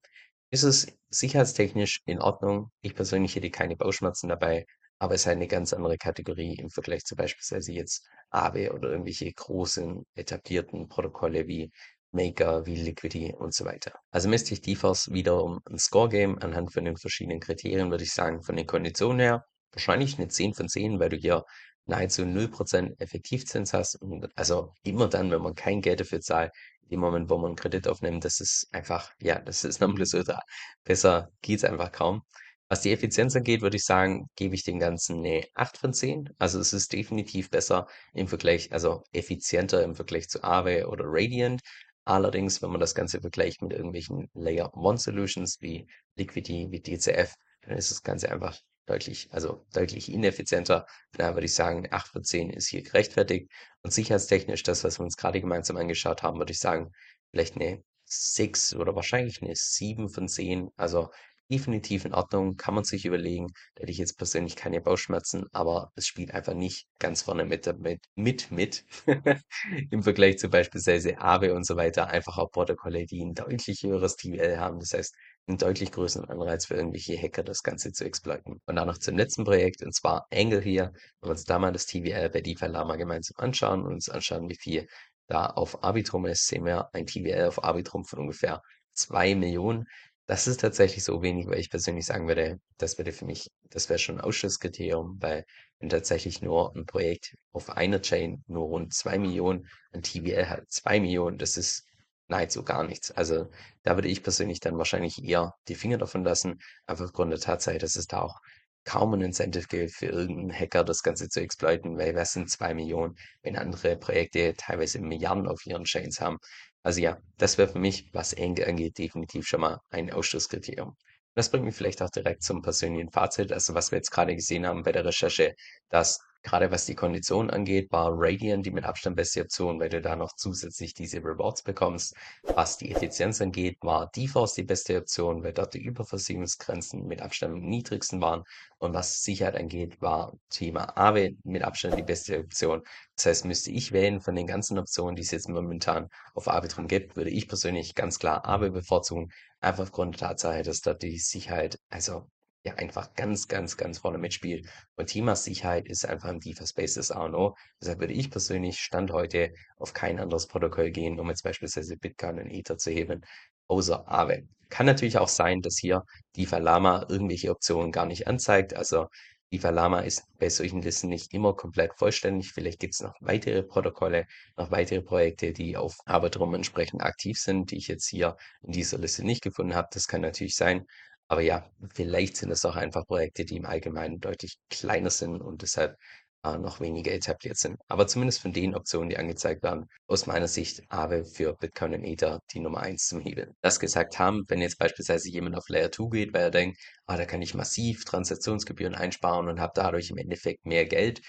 ist 0.49 0.63
es 0.63 0.87
sicherheitstechnisch 1.09 1.99
in 2.05 2.21
Ordnung. 2.21 2.71
Ich 2.81 2.95
persönlich 2.95 3.35
hätte 3.35 3.51
keine 3.51 3.75
Bauchschmerzen 3.75 4.29
dabei, 4.29 4.65
aber 4.97 5.15
es 5.15 5.21
ist 5.21 5.27
eine 5.27 5.45
ganz 5.45 5.73
andere 5.73 5.97
Kategorie 5.97 6.55
im 6.55 6.69
Vergleich 6.69 7.03
zu 7.03 7.17
beispielsweise 7.17 7.73
jetzt 7.73 8.07
Aave 8.29 8.71
oder 8.71 8.91
irgendwelche 8.91 9.29
großen 9.33 10.05
etablierten 10.15 10.87
Protokolle 10.87 11.47
wie 11.47 11.69
Maker, 12.11 12.65
wie 12.65 12.77
Liquidity 12.77 13.35
und 13.37 13.53
so 13.53 13.65
weiter. 13.65 13.91
Also 14.09 14.29
misst 14.29 14.47
sich 14.47 14.61
DeFi 14.61 14.93
wiederum 15.11 15.59
ein 15.69 15.79
Score-Game 15.79 16.39
anhand 16.39 16.71
von 16.71 16.85
den 16.85 16.95
verschiedenen 16.95 17.41
Kriterien, 17.41 17.91
würde 17.91 18.05
ich 18.05 18.13
sagen, 18.13 18.41
von 18.41 18.55
den 18.55 18.67
Konditionen 18.67 19.19
her. 19.19 19.45
Wahrscheinlich 19.73 20.17
eine 20.17 20.29
10 20.29 20.53
von 20.53 20.69
10, 20.69 20.97
weil 21.01 21.09
du 21.09 21.17
hier 21.17 21.43
nahezu 21.89 22.23
0% 22.23 22.99
Effektivzins 22.99 23.73
hast. 23.73 23.95
Und 24.01 24.29
also 24.35 24.73
immer 24.83 25.07
dann, 25.07 25.31
wenn 25.31 25.41
man 25.41 25.55
kein 25.55 25.81
Geld 25.81 25.99
dafür 25.99 26.21
zahlt, 26.21 26.51
im 26.89 26.99
Moment, 27.01 27.29
wo 27.29 27.37
man 27.37 27.47
einen 27.47 27.55
Kredit 27.55 27.87
aufnimmt, 27.87 28.25
das 28.25 28.39
ist 28.39 28.67
einfach, 28.71 29.11
ja, 29.21 29.39
das 29.39 29.63
ist 29.63 29.79
Nonplusultra. 29.79 30.39
Besser 30.83 31.29
geht's 31.41 31.63
einfach 31.63 31.91
kaum. 31.91 32.23
Was 32.67 32.81
die 32.81 32.91
Effizienz 32.91 33.35
angeht, 33.35 33.61
würde 33.61 33.77
ich 33.77 33.83
sagen, 33.83 34.29
gebe 34.35 34.55
ich 34.55 34.63
dem 34.63 34.79
Ganzen 34.79 35.19
eine 35.19 35.43
8 35.55 35.77
von 35.77 35.93
10. 35.93 36.29
Also 36.37 36.59
es 36.59 36.73
ist 36.73 36.93
definitiv 36.93 37.49
besser 37.49 37.87
im 38.13 38.27
Vergleich, 38.27 38.71
also 38.71 39.03
effizienter 39.11 39.83
im 39.83 39.95
Vergleich 39.95 40.29
zu 40.29 40.43
Aave 40.43 40.87
oder 40.87 41.05
Radiant. 41.07 41.61
Allerdings, 42.05 42.61
wenn 42.61 42.71
man 42.71 42.79
das 42.79 42.95
Ganze 42.95 43.21
vergleicht 43.21 43.61
mit 43.61 43.73
irgendwelchen 43.73 44.29
Layer 44.33 44.75
One 44.75 44.97
Solutions 44.97 45.57
wie 45.61 45.87
Liquidity, 46.15 46.67
wie 46.71 46.81
DCF, 46.81 47.33
dann 47.61 47.77
ist 47.77 47.91
das 47.91 48.03
Ganze 48.03 48.31
einfach 48.31 48.59
deutlich, 48.89 49.29
also 49.31 49.65
deutlich 49.73 50.11
ineffizienter. 50.11 50.85
Da 51.13 51.35
würde 51.35 51.45
ich 51.45 51.53
sagen, 51.53 51.87
8 51.91 52.07
von 52.07 52.23
10 52.23 52.49
ist 52.49 52.67
hier 52.67 52.81
gerechtfertigt. 52.81 53.49
Und 53.83 53.93
sicherheitstechnisch, 53.93 54.63
das, 54.63 54.83
was 54.83 54.99
wir 54.99 55.03
uns 55.03 55.17
gerade 55.17 55.41
gemeinsam 55.41 55.77
angeschaut 55.77 56.23
haben, 56.23 56.39
würde 56.39 56.51
ich 56.51 56.59
sagen, 56.59 56.91
vielleicht 57.31 57.55
eine 57.55 57.83
6 58.05 58.75
oder 58.75 58.95
wahrscheinlich 58.95 59.41
eine 59.41 59.55
7 59.55 60.09
von 60.09 60.27
10. 60.27 60.69
Also 60.75 61.09
definitiv 61.51 62.05
in 62.05 62.13
Ordnung, 62.13 62.57
kann 62.57 62.75
man 62.75 62.83
sich 62.83 63.05
überlegen. 63.05 63.47
Da 63.75 63.81
hätte 63.81 63.91
ich 63.91 63.97
jetzt 63.97 64.17
persönlich 64.17 64.55
keine 64.55 64.81
Bauchschmerzen, 64.81 65.45
aber 65.51 65.91
es 65.95 66.07
spielt 66.07 66.31
einfach 66.31 66.53
nicht 66.53 66.87
ganz 66.99 67.23
vorne 67.23 67.45
mit, 67.45 67.67
mit, 67.79 68.01
mit, 68.15 68.51
mit. 68.51 68.85
im 69.91 70.03
Vergleich 70.03 70.37
zu 70.37 70.49
beispielsweise 70.49 71.19
Aave 71.19 71.53
und 71.53 71.65
so 71.65 71.75
weiter. 71.75 72.07
Einfach 72.07 72.37
auch 72.37 72.51
Protokolle, 72.51 73.05
die 73.05 73.23
ein 73.23 73.33
deutlich 73.33 73.83
höheres 73.83 74.15
TVL 74.15 74.57
haben. 74.57 74.79
Das 74.79 74.93
heißt, 74.93 75.15
einen 75.49 75.57
deutlich 75.57 75.91
größeren 75.91 76.29
Anreiz 76.29 76.67
für 76.67 76.75
irgendwelche 76.75 77.17
Hacker, 77.17 77.43
das 77.43 77.63
Ganze 77.63 77.91
zu 77.91 78.05
exploiten. 78.05 78.61
Und 78.65 78.75
dann 78.75 78.87
noch 78.87 78.99
zum 78.99 79.17
letzten 79.17 79.43
Projekt, 79.43 79.81
und 79.83 79.93
zwar 79.93 80.27
Angle 80.31 80.61
hier. 80.61 80.93
Wenn 81.19 81.29
wir 81.29 81.31
uns 81.31 81.43
da 81.43 81.59
mal 81.59 81.73
das 81.73 81.87
TVL 81.87 82.29
bei 82.29 82.41
DeFi 82.41 82.67
Lama 82.67 82.95
gemeinsam 82.95 83.35
anschauen 83.37 83.81
und 83.83 83.93
uns 83.93 84.09
anschauen, 84.09 84.47
wie 84.47 84.55
viel 84.55 84.87
da 85.27 85.47
auf 85.47 85.83
Arbitrum 85.83 86.25
ist, 86.27 86.47
sehen 86.47 86.65
wir 86.65 86.93
ein 86.93 87.05
TVL 87.05 87.47
auf 87.47 87.63
Arbitrum 87.63 88.05
von 88.05 88.19
ungefähr 88.19 88.61
2 88.93 89.35
Millionen. 89.35 89.87
Das 90.27 90.47
ist 90.47 90.61
tatsächlich 90.61 91.03
so 91.03 91.23
wenig, 91.23 91.47
weil 91.47 91.59
ich 91.59 91.71
persönlich 91.71 92.05
sagen 92.05 92.27
würde, 92.27 92.59
das 92.77 92.99
würde 92.99 93.11
für 93.11 93.25
mich, 93.25 93.49
das 93.71 93.89
wäre 93.89 93.97
schon 93.97 94.19
ein 94.19 94.21
Ausschlusskriterium, 94.21 95.17
weil 95.19 95.45
wenn 95.79 95.89
tatsächlich 95.89 96.41
nur 96.43 96.75
ein 96.75 96.85
Projekt 96.85 97.35
auf 97.51 97.71
einer 97.71 98.01
Chain 98.01 98.43
nur 98.45 98.65
rund 98.67 98.93
zwei 98.93 99.17
Millionen 99.17 99.67
ein 99.91 100.03
TVL 100.03 100.47
hat, 100.47 100.69
zwei 100.69 100.99
Millionen, 100.99 101.39
das 101.39 101.57
ist 101.57 101.88
nahezu 102.29 102.63
gar 102.63 102.83
nichts. 102.83 103.11
Also 103.11 103.49
da 103.83 103.95
würde 103.95 104.07
ich 104.07 104.23
persönlich 104.23 104.59
dann 104.59 104.77
wahrscheinlich 104.77 105.23
eher 105.23 105.53
die 105.67 105.75
Finger 105.75 105.97
davon 105.97 106.23
lassen, 106.23 106.59
einfach 106.85 107.05
aufgrund 107.05 107.31
der 107.31 107.39
Tatsache, 107.39 107.77
dass 107.77 107.95
es 107.95 108.07
da 108.07 108.21
auch 108.21 108.39
kaum 108.85 109.13
ein 109.13 109.21
Incentive 109.21 109.67
gilt 109.67 109.91
für 109.91 110.07
irgendeinen 110.07 110.53
Hacker, 110.53 110.83
das 110.83 111.03
Ganze 111.03 111.29
zu 111.29 111.41
exploiten, 111.41 111.97
weil 111.97 112.15
was 112.15 112.33
sind 112.33 112.49
zwei 112.49 112.73
Millionen, 112.73 113.15
wenn 113.43 113.57
andere 113.57 113.97
Projekte 113.97 114.55
teilweise 114.55 114.99
Milliarden 114.99 115.47
auf 115.47 115.65
ihren 115.65 115.83
Chains 115.83 116.21
haben. 116.21 116.37
Also 116.83 117.01
ja, 117.01 117.17
das 117.37 117.57
wäre 117.57 117.67
für 117.67 117.79
mich, 117.79 118.09
was 118.13 118.35
Angle 118.37 118.67
angeht, 118.67 118.97
definitiv 118.97 119.45
schon 119.47 119.61
mal 119.61 119.79
ein 119.89 120.11
Ausschlusskriterium. 120.11 120.95
Das 121.35 121.51
bringt 121.51 121.65
mich 121.65 121.75
vielleicht 121.75 122.01
auch 122.01 122.09
direkt 122.09 122.43
zum 122.43 122.61
persönlichen 122.61 123.11
Fazit. 123.11 123.51
Also 123.51 123.73
was 123.73 123.91
wir 123.91 123.97
jetzt 123.97 124.11
gerade 124.11 124.35
gesehen 124.35 124.65
haben 124.65 124.83
bei 124.83 124.91
der 124.91 125.05
Recherche, 125.05 125.55
dass 125.89 126.19
gerade 126.43 126.71
was 126.71 126.85
die 126.85 126.95
Konditionen 126.95 127.49
angeht, 127.49 127.91
war 127.91 128.11
Radiant 128.13 128.65
die 128.65 128.71
mit 128.71 128.85
Abstand 128.85 129.15
beste 129.15 129.41
Option, 129.41 129.79
weil 129.79 129.89
du 129.89 130.01
da 130.01 130.15
noch 130.15 130.35
zusätzlich 130.35 130.93
diese 130.93 131.17
Rewards 131.19 131.63
bekommst. 131.63 132.15
Was 132.43 132.77
die 132.77 132.91
Effizienz 132.91 133.41
angeht, 133.41 133.77
war 133.81 134.09
DeForce 134.15 134.55
die 134.55 134.63
beste 134.63 134.97
Option, 134.97 135.43
weil 135.43 135.53
dort 135.53 135.73
die 135.73 135.83
Überversicherungsgrenzen 135.83 137.05
mit 137.05 137.21
Abstand 137.21 137.53
am 137.55 137.61
niedrigsten 137.61 138.21
waren. 138.21 138.43
Und 138.77 138.93
was 138.93 139.21
Sicherheit 139.23 139.55
angeht, 139.55 140.01
war 140.01 140.33
Thema 140.49 140.97
Aave 140.97 141.31
mit 141.43 141.63
Abstand 141.63 141.97
die 141.97 142.03
beste 142.03 142.39
Option. 142.39 142.81
Das 143.15 143.25
heißt, 143.25 143.45
müsste 143.45 143.71
ich 143.71 143.91
wählen 143.91 144.21
von 144.21 144.35
den 144.35 144.47
ganzen 144.47 144.77
Optionen, 144.79 145.15
die 145.15 145.23
es 145.23 145.31
jetzt 145.31 145.49
momentan 145.49 146.07
auf 146.33 146.47
Arbitrum 146.47 146.87
gibt, 146.87 147.15
würde 147.17 147.29
ich 147.31 147.47
persönlich 147.47 147.95
ganz 147.95 148.19
klar 148.19 148.45
Aave 148.45 148.71
bevorzugen. 148.71 149.29
Einfach 149.59 149.83
aufgrund 149.83 150.19
der 150.19 150.29
Tatsache, 150.29 150.63
dass 150.63 150.81
dort 150.81 151.01
die 151.01 151.19
Sicherheit, 151.19 151.79
also 151.89 152.29
ja, 152.63 152.73
einfach 152.75 153.13
ganz, 153.13 153.47
ganz, 153.47 153.77
ganz 153.77 153.99
vorne 153.99 154.17
mitspielt. 154.17 154.67
Und 154.95 155.07
Thema 155.07 155.35
Sicherheit 155.35 155.87
ist 155.87 156.05
einfach 156.05 156.29
im 156.29 156.39
DeFi-Space 156.39 156.95
das 156.95 157.11
A 157.11 157.25
und 157.25 157.35
O. 157.35 157.55
Deshalb 157.81 157.99
würde 157.99 158.13
ich 158.13 158.29
persönlich 158.29 158.79
Stand 158.79 159.11
heute 159.11 159.53
auf 159.77 159.93
kein 159.93 160.19
anderes 160.19 160.47
Protokoll 160.47 160.91
gehen, 160.91 161.19
um 161.19 161.29
jetzt 161.29 161.43
beispielsweise 161.43 161.95
Bitcoin 161.97 162.39
und 162.39 162.49
Ether 162.49 162.77
zu 162.77 162.91
heben, 162.91 163.21
außer 163.67 164.07
Aave. 164.07 164.43
Kann 164.69 164.85
natürlich 164.85 165.17
auch 165.17 165.29
sein, 165.29 165.61
dass 165.61 165.77
hier 165.77 166.03
DeFi 166.35 166.57
Lama 166.57 167.05
irgendwelche 167.09 167.49
Optionen 167.49 167.91
gar 167.91 168.05
nicht 168.05 168.27
anzeigt. 168.27 168.75
Also 168.75 169.07
DeFi 169.51 169.69
Lama 169.69 170.01
ist 170.01 170.23
bei 170.37 170.49
solchen 170.49 170.81
Listen 170.81 171.07
nicht 171.07 171.33
immer 171.33 171.55
komplett 171.55 171.95
vollständig. 171.95 172.51
Vielleicht 172.51 172.79
gibt 172.79 172.93
es 172.93 173.01
noch 173.01 173.15
weitere 173.19 173.63
Protokolle, 173.63 174.27
noch 174.57 174.69
weitere 174.69 175.01
Projekte, 175.01 175.53
die 175.53 175.75
auf 175.75 175.95
Arbitrum 176.05 176.53
entsprechend 176.53 177.01
aktiv 177.01 177.39
sind, 177.39 177.71
die 177.71 177.77
ich 177.77 177.87
jetzt 177.87 178.07
hier 178.07 178.37
in 178.61 178.73
dieser 178.73 178.99
Liste 178.99 179.25
nicht 179.25 179.41
gefunden 179.41 179.73
habe. 179.73 179.87
Das 179.91 180.07
kann 180.07 180.21
natürlich 180.21 180.55
sein. 180.55 180.85
Aber 181.29 181.41
ja, 181.41 181.69
vielleicht 181.93 182.37
sind 182.37 182.51
es 182.51 182.65
auch 182.65 182.75
einfach 182.75 183.05
Projekte, 183.05 183.45
die 183.45 183.57
im 183.57 183.65
Allgemeinen 183.65 184.19
deutlich 184.19 184.57
kleiner 184.69 185.11
sind 185.11 185.41
und 185.41 185.61
deshalb 185.61 185.95
äh, 186.43 186.57
noch 186.57 186.79
weniger 186.79 187.11
etabliert 187.11 187.57
sind. 187.57 187.77
Aber 187.87 188.07
zumindest 188.07 188.41
von 188.41 188.51
den 188.53 188.75
Optionen, 188.75 189.09
die 189.09 189.17
angezeigt 189.17 189.61
werden, 189.63 189.85
aus 190.07 190.25
meiner 190.25 190.47
Sicht 190.47 190.81
Aave 190.89 191.25
für 191.25 191.53
Bitcoin 191.53 191.93
und 191.93 192.03
Ether 192.03 192.39
die 192.53 192.59
Nummer 192.59 192.79
eins 192.79 193.07
zum 193.07 193.19
Hebeln. 193.19 193.53
Das 193.61 193.79
gesagt 193.79 194.17
haben, 194.19 194.43
wenn 194.47 194.61
jetzt 194.61 194.79
beispielsweise 194.79 195.29
jemand 195.29 195.55
auf 195.55 195.69
Layer 195.69 195.91
2 195.91 196.09
geht, 196.09 196.33
weil 196.33 196.43
er 196.43 196.51
denkt, 196.51 196.79
ah, 197.05 197.17
da 197.17 197.25
kann 197.25 197.41
ich 197.41 197.53
massiv 197.53 198.05
Transaktionsgebühren 198.05 198.95
einsparen 198.95 199.49
und 199.49 199.59
habe 199.59 199.73
dadurch 199.75 200.09
im 200.09 200.17
Endeffekt 200.17 200.65
mehr 200.65 200.85
Geld, 200.85 201.21